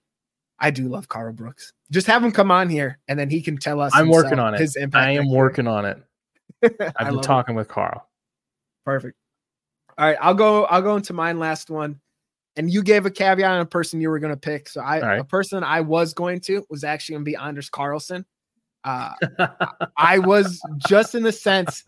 [0.59, 1.73] I do love Karl Brooks.
[1.91, 3.93] Just have him come on here and then he can tell us.
[3.95, 4.61] I'm working on it.
[4.61, 5.07] His impact.
[5.07, 6.03] I am working on it.
[6.97, 7.59] I've been talking it.
[7.59, 8.07] with Carl.
[8.85, 9.17] Perfect.
[9.99, 10.65] All right, I'll go.
[10.67, 12.01] I'll go into mine last one.
[12.57, 14.69] And you gave a caveat on a person you were going to pick.
[14.69, 15.21] So I, right.
[15.21, 18.25] a person I was going to was actually going to be Anders Carlson.
[18.83, 19.13] Uh,
[19.97, 21.85] I was just in the sense,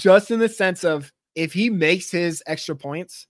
[0.00, 3.26] just in the sense of if he makes his extra points,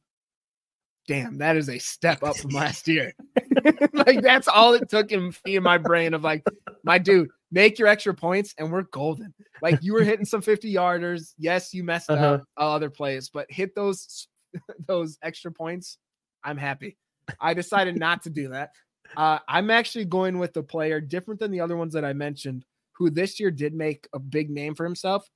[1.08, 3.12] damn, that is a step up from last year.
[3.92, 6.44] like that's all it took in me in my brain of like,
[6.84, 9.32] my dude, make your extra points and we're golden.
[9.62, 11.32] Like you were hitting some 50 yarders.
[11.38, 12.24] Yes, you messed uh-huh.
[12.24, 14.28] up other plays, but hit those
[14.86, 15.98] those extra points.
[16.44, 16.96] I'm happy.
[17.40, 18.70] I decided not to do that.
[19.16, 22.64] Uh, I'm actually going with the player different than the other ones that I mentioned,
[22.92, 25.28] who this year did make a big name for himself.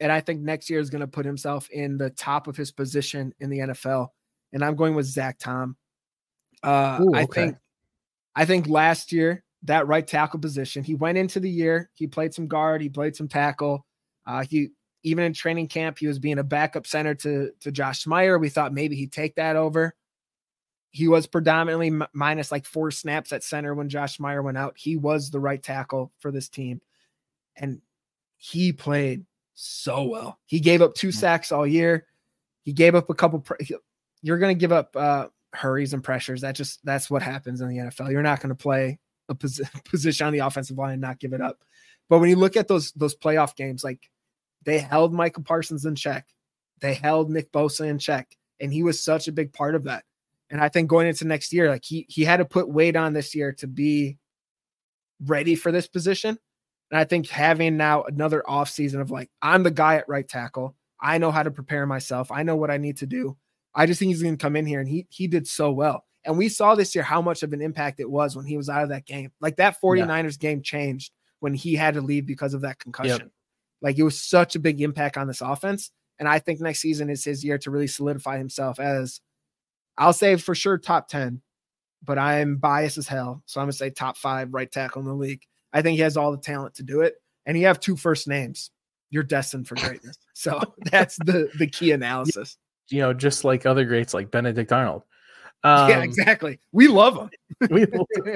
[0.00, 2.72] And I think next year is going to put himself in the top of his
[2.72, 4.08] position in the NFL.
[4.52, 5.76] And I'm going with Zach Tom.
[6.64, 7.20] Uh, Ooh, okay.
[7.20, 7.56] I think
[8.34, 10.82] I think last year that right tackle position.
[10.84, 13.86] He went into the year, he played some guard, he played some tackle.
[14.26, 14.70] Uh, he
[15.02, 18.40] even in training camp, he was being a backup center to to Josh Myers.
[18.40, 19.94] We thought maybe he'd take that over.
[20.90, 24.74] He was predominantly m- minus like four snaps at center when Josh Myers went out.
[24.76, 26.80] He was the right tackle for this team,
[27.56, 27.80] and
[28.36, 30.38] he played so well.
[30.46, 31.14] He gave up two mm.
[31.14, 32.06] sacks all year.
[32.62, 33.40] He gave up a couple.
[33.40, 33.58] Pre-
[34.22, 36.40] you're going to give up uh, hurries and pressures.
[36.42, 38.10] That just that's what happens in the NFL.
[38.10, 38.98] You're not going to play
[39.28, 41.58] a pos- position on the offensive line and not give it up.
[42.08, 44.10] But when you look at those those playoff games, like
[44.64, 46.26] they held Micah Parsons in check,
[46.80, 50.04] they held Nick Bosa in check, and he was such a big part of that.
[50.50, 53.12] And I think going into next year, like he he had to put weight on
[53.12, 54.18] this year to be
[55.24, 56.38] ready for this position.
[56.90, 60.28] And I think having now another off season of like, I'm the guy at right
[60.28, 60.76] tackle.
[61.00, 62.30] I know how to prepare myself.
[62.30, 63.36] I know what I need to do.
[63.74, 66.04] I just think he's going to come in here and he he did so well.
[66.24, 68.68] And we saw this year how much of an impact it was when he was
[68.68, 69.30] out of that game.
[69.40, 70.48] Like that 49ers yeah.
[70.50, 73.18] game changed when he had to leave because of that concussion.
[73.18, 73.30] Yep.
[73.82, 75.90] Like it was such a big impact on this offense.
[76.18, 79.20] And I think next season is his year to really solidify himself as
[79.98, 81.42] I'll say for sure top 10,
[82.02, 83.42] but I'm biased as hell.
[83.46, 85.42] So I'm gonna say top five right tackle in the league.
[85.72, 87.14] I think he has all the talent to do it.
[87.46, 88.70] And you have two first names.
[89.10, 90.16] You're destined for greatness.
[90.32, 90.60] So
[90.90, 92.56] that's the the key analysis.
[92.88, 95.02] You know, just like other greats like Benedict Arnold.
[95.64, 96.60] Um, yeah, exactly.
[96.72, 97.30] We love him.
[97.70, 97.86] we,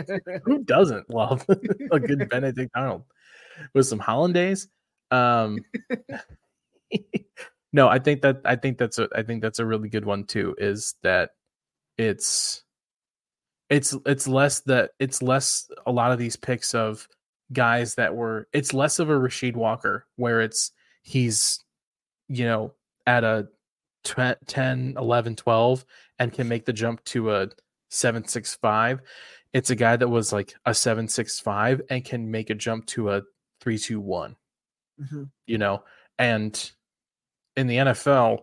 [0.45, 1.45] who doesn't love
[1.93, 3.05] a good Benedict Arnold
[3.75, 4.69] with some hollandaise?
[5.11, 5.59] Um,
[7.73, 10.25] no, I think that I think that's a I think that's a really good one
[10.25, 10.55] too.
[10.59, 11.31] Is that
[11.99, 12.63] it's
[13.69, 17.07] it's it's less that it's less a lot of these picks of
[17.53, 20.73] guys that were it's less of a Rasheed Walker where it's
[21.03, 21.63] he's
[22.29, 22.73] you know
[23.07, 23.49] at a
[24.09, 25.85] 10 11 12
[26.19, 27.49] and can make the jump to a
[27.91, 29.01] 765
[29.53, 33.23] it's a guy that was like a 765 and can make a jump to a
[33.61, 34.37] 321
[35.01, 35.25] mm-hmm.
[35.47, 35.83] you know?
[36.19, 36.71] And
[37.57, 38.41] in the NFL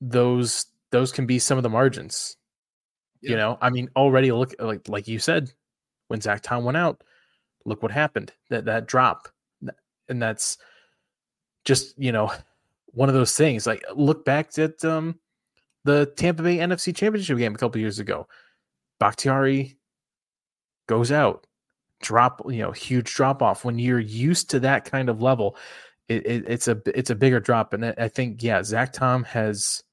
[0.00, 2.36] those those can be some of the margins.
[3.20, 3.30] Yeah.
[3.30, 3.58] you know?
[3.60, 5.52] I mean already look like like you said
[6.08, 7.02] when zach tom went out
[7.64, 8.32] look what happened.
[8.50, 9.28] That that drop
[10.08, 10.58] and that's
[11.64, 12.32] just you know
[12.96, 15.18] one of those things like look back at um
[15.84, 18.26] the Tampa Bay NFC Championship game a couple years ago.
[18.98, 19.76] Bakhtiari
[20.88, 21.46] goes out,
[22.02, 23.64] drop, you know, huge drop off.
[23.64, 25.56] When you're used to that kind of level,
[26.08, 27.74] it, it, it's a it's a bigger drop.
[27.74, 29.84] And I think, yeah, Zach Tom has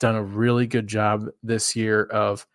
[0.00, 2.46] done a really good job this year of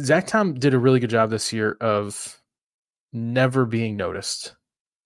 [0.00, 2.40] Zach Tom did a really good job this year of
[3.12, 4.56] never being noticed,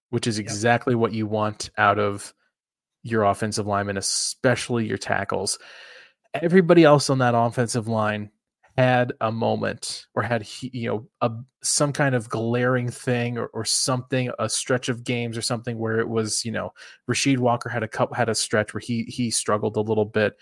[0.08, 1.00] which is exactly yep.
[1.00, 2.32] what you want out of
[3.02, 5.58] your offensive linemen, especially your tackles.
[6.34, 8.30] Everybody else on that offensive line
[8.78, 11.32] had a moment or had you know a
[11.64, 15.98] some kind of glaring thing or, or something a stretch of games or something where
[15.98, 16.72] it was you know
[17.10, 20.36] Rasheed Walker had a cup had a stretch where he he struggled a little bit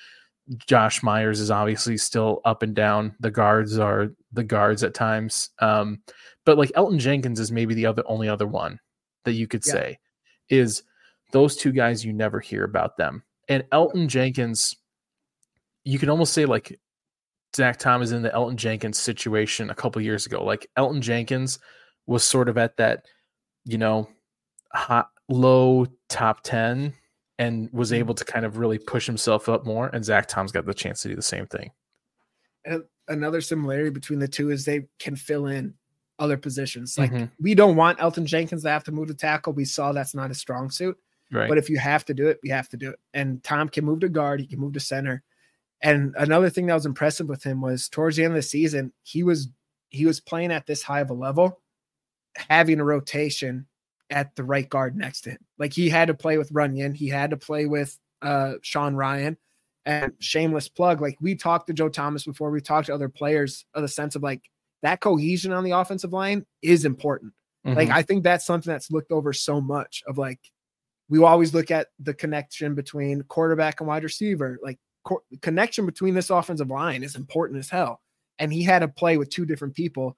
[0.59, 5.49] Josh Myers is obviously still up and down the guards are the guards at times
[5.61, 6.03] um
[6.45, 8.79] but like Elgton Jenkins is maybe the other only other one
[9.25, 9.73] that you could yeah.
[9.73, 9.99] say
[10.51, 10.83] is
[11.33, 13.23] those two guys, you never hear about them.
[13.49, 14.77] And Elgton Jenkins,
[15.85, 16.79] you can almost say like
[17.55, 20.45] Zach Tom is in the Elgton Jenkins situation a couple years ago.
[20.45, 21.59] Like Elgton Jenkins
[22.07, 23.07] was sort of at that,
[23.65, 24.09] you know,
[24.73, 26.93] hot low top 10
[27.39, 27.99] and was mm-hmm.
[27.99, 29.89] able to kind of really push himself up more.
[29.89, 31.71] And Zach Tom's got the chance to do the same thing.
[32.65, 35.75] And another similarity between the two is they can fill in
[36.19, 36.97] other positions.
[36.99, 37.27] Like mm-hmm.
[37.41, 39.53] we don't want Elgton Jenkins to have to move to tackle.
[39.53, 40.97] We saw that's not a strong suit.
[41.33, 41.49] Right.
[41.49, 42.99] But if you have to do it, you have to do it.
[43.13, 45.23] And Tom can move to guard, he can move to center.
[45.83, 48.93] And another thing that was impressive with him was towards the end of the season,
[49.03, 49.49] he was
[49.89, 51.61] he was playing at this high of a level,
[52.49, 53.67] having a rotation
[54.11, 55.39] at the right guard next to him.
[55.59, 59.37] Like he had to play with Runyan, he had to play with uh Sean Rhyan.
[59.85, 63.65] And shameless plug, like we talked to Joe Thomas before, we talked to other players
[63.73, 64.43] of the sense of like
[64.83, 67.35] that cohesion on the offensive line is important.
[67.65, 67.77] Mm-hmm.
[67.77, 70.41] Like I think that's something that's looked over so much of like
[71.09, 74.59] we always look at the connection between quarterback and wide receiver.
[74.63, 78.01] Like co- connection between this offensive line is important as hell.
[78.39, 80.17] And he had to play with two different people,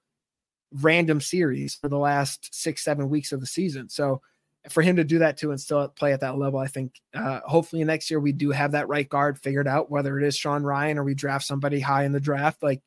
[0.73, 3.89] random series for the last six, seven weeks of the season.
[3.89, 4.21] So
[4.67, 7.39] for him to do that too and still play at that level, I think uh,
[7.45, 10.63] hopefully next year we do have that right guard figured out, whether it is Sean
[10.63, 12.61] Rhyan or we draft somebody high in the draft.
[12.61, 12.81] Like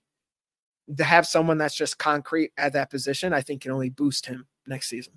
[0.96, 4.46] to have someone that's just concrete at that position, I think can only boost him
[4.66, 5.14] next season.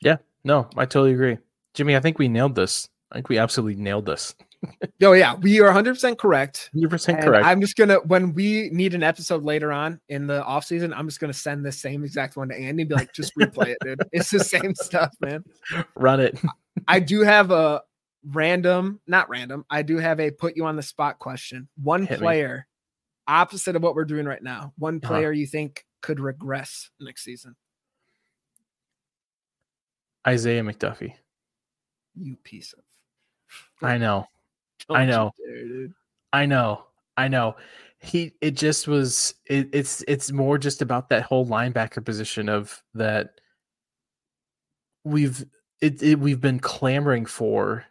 [0.00, 1.38] Yeah, no, I totally agree.
[1.74, 2.88] Jimmy, I think we nailed this.
[3.10, 4.34] I think we absolutely nailed this.
[5.02, 6.70] oh yeah, we are 100% correct.
[6.74, 7.44] 100% correct.
[7.44, 10.92] I'm just going to when we need an episode later on in the off season,
[10.92, 13.34] I'm just going to send the same exact one to Andy and be like just
[13.36, 14.00] replay it, dude.
[14.12, 15.44] It's the same stuff, man.
[15.96, 16.38] Run it.
[16.86, 17.82] I do have a
[18.24, 19.64] random, not random.
[19.68, 21.68] I do have a put you on the spot question.
[21.82, 22.66] One Hit player
[23.28, 23.34] me.
[23.34, 24.72] opposite of what we're doing right now.
[24.78, 25.08] One uh-huh.
[25.08, 25.38] player uh-huh.
[25.38, 27.56] you think could regress next season?
[30.26, 31.14] Isaiah McDuffie
[32.16, 32.84] you piece of.
[33.86, 34.26] I know.
[34.88, 35.32] I know.
[36.32, 36.84] I know.
[37.16, 37.56] I know.
[38.00, 42.82] He it just was it, it's it's more just about that whole linebacker position of
[42.94, 43.40] that
[45.04, 45.44] we've
[45.80, 47.84] it, it we've been clamoring for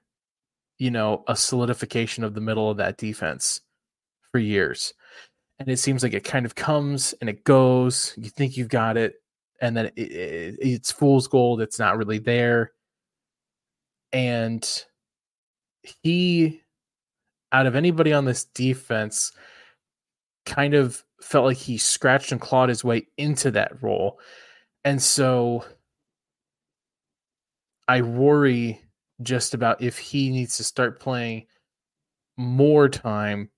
[0.80, 3.62] you know a solidification of the middle of that defense
[4.32, 4.94] for years
[5.60, 8.98] and it seems like it kind of comes and it goes you think you've got
[8.98, 9.16] it
[9.62, 12.72] and then it, it, it's fool's gold it's not really there
[14.14, 14.68] and
[16.04, 16.62] he
[17.52, 19.32] out of anybody on this defense
[20.46, 24.20] kind of felt like he scratched and clawed his way into that role.
[24.84, 25.66] And so
[27.88, 28.82] I worry
[29.22, 31.46] just about if he needs to start playing
[32.38, 33.50] more time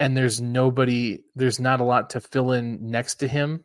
[0.00, 3.64] and there's nobody there's not a lot to fill in next to him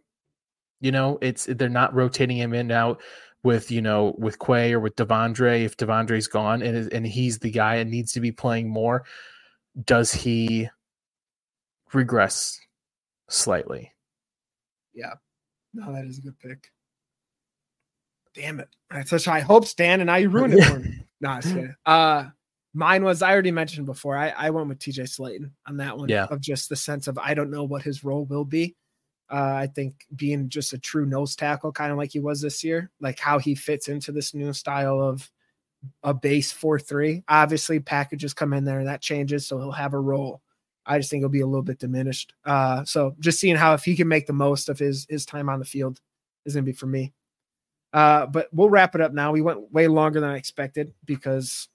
[0.80, 3.02] you know it's they're not rotating him in and out
[3.44, 7.52] with you know with Quay or with De'Vondre if De'Vondre's gone and and he's the
[7.52, 9.04] guy and needs to be playing more,
[9.84, 10.70] does he
[11.94, 12.60] regress
[13.30, 13.92] slightly?
[14.94, 15.14] Yeah,
[15.74, 16.72] no, that is a good pick.
[18.34, 18.70] Damn it!
[18.90, 21.00] I had such high hopes, Dan, and now you ruined it for me.
[21.22, 21.42] nah,
[21.86, 22.30] uh,
[22.74, 24.18] mine was I already mentioned before.
[24.18, 26.10] I I went with TJ Slaton on that one.
[26.10, 26.26] Yeah.
[26.26, 28.76] of just the sense of I don't know what his role will be.
[29.32, 32.64] Uh, I think being just a true nose tackle, kind of like he was this
[32.64, 35.32] year, like how he fits into this new style of
[36.04, 37.24] a base 4 3.
[37.30, 40.42] Obviously, packages come in there and that changes, so he'll have a role.
[40.86, 42.34] I just think it'll be a little bit diminished.
[42.44, 45.48] Uh, so just seeing how if he can make the most of his his time
[45.48, 46.02] on the field
[46.46, 47.14] is going to be for me.
[47.94, 49.32] Uh, but we'll wrap it up now.
[49.32, 51.70] We went way longer than I expected because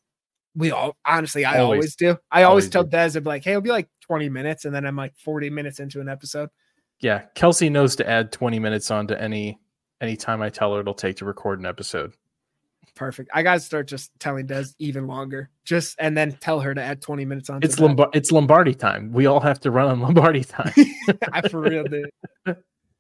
[0.55, 2.19] we all honestly I always, always do.
[2.31, 2.91] I always, always tell do.
[2.91, 5.49] Des, I'd be like, hey, it'll be like 20 minutes, and then I'm like 40
[5.49, 6.51] minutes into an episode
[7.01, 9.59] yeah, Kelsey knows to add 20 minutes onto any
[10.01, 12.13] any time I tell her it'll take to record an episode.
[12.95, 13.31] Perfect.
[13.35, 15.51] I gotta start just telling Des even longer.
[15.65, 17.61] Just and then tell her to add 20 minutes on.
[17.63, 19.13] It's Lombard it's Lombardi time.
[19.13, 20.73] We all have to run on Lombardi time.
[21.33, 22.11] I for real did.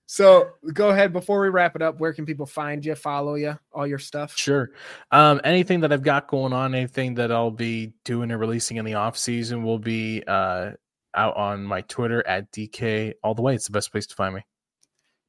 [0.06, 1.98] So go ahead before we wrap it up.
[1.98, 4.36] Where can people find you, follow you, all your stuff?
[4.36, 4.70] Sure.
[5.10, 8.84] Um, anything that I've got going on, anything that I'll be doing or releasing in
[8.84, 10.72] the off season will be uh
[11.16, 13.54] out on my Twitter at DK all the way.
[13.54, 14.42] It's the best place to find me.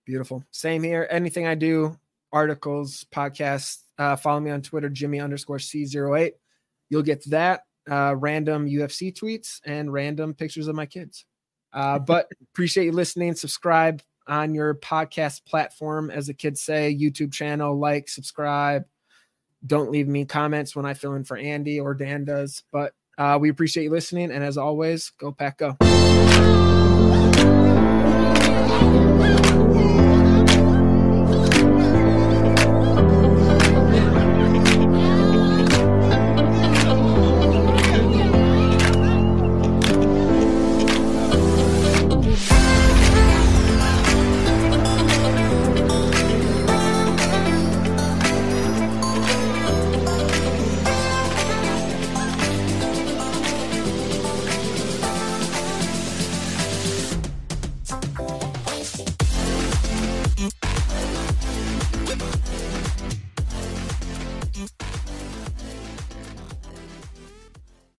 [0.06, 0.44] Beautiful.
[0.52, 1.08] Same here.
[1.10, 1.98] Anything I do,
[2.32, 6.32] articles, podcasts, uh, follow me on Twitter, Jimmy underscore C08.
[6.90, 7.62] You'll get that.
[7.90, 11.26] Uh, random UFC tweets and random pictures of my kids.
[11.74, 13.34] Uh, but appreciate you listening.
[13.34, 18.84] Subscribe on your podcast platform, as the kids say, YouTube channel, like, subscribe.
[19.66, 22.64] Don't leave me comments when I fill in for Andy or Dan does.
[22.72, 24.32] But uh, we appreciate you listening.
[24.32, 25.78] And as always, go pack go.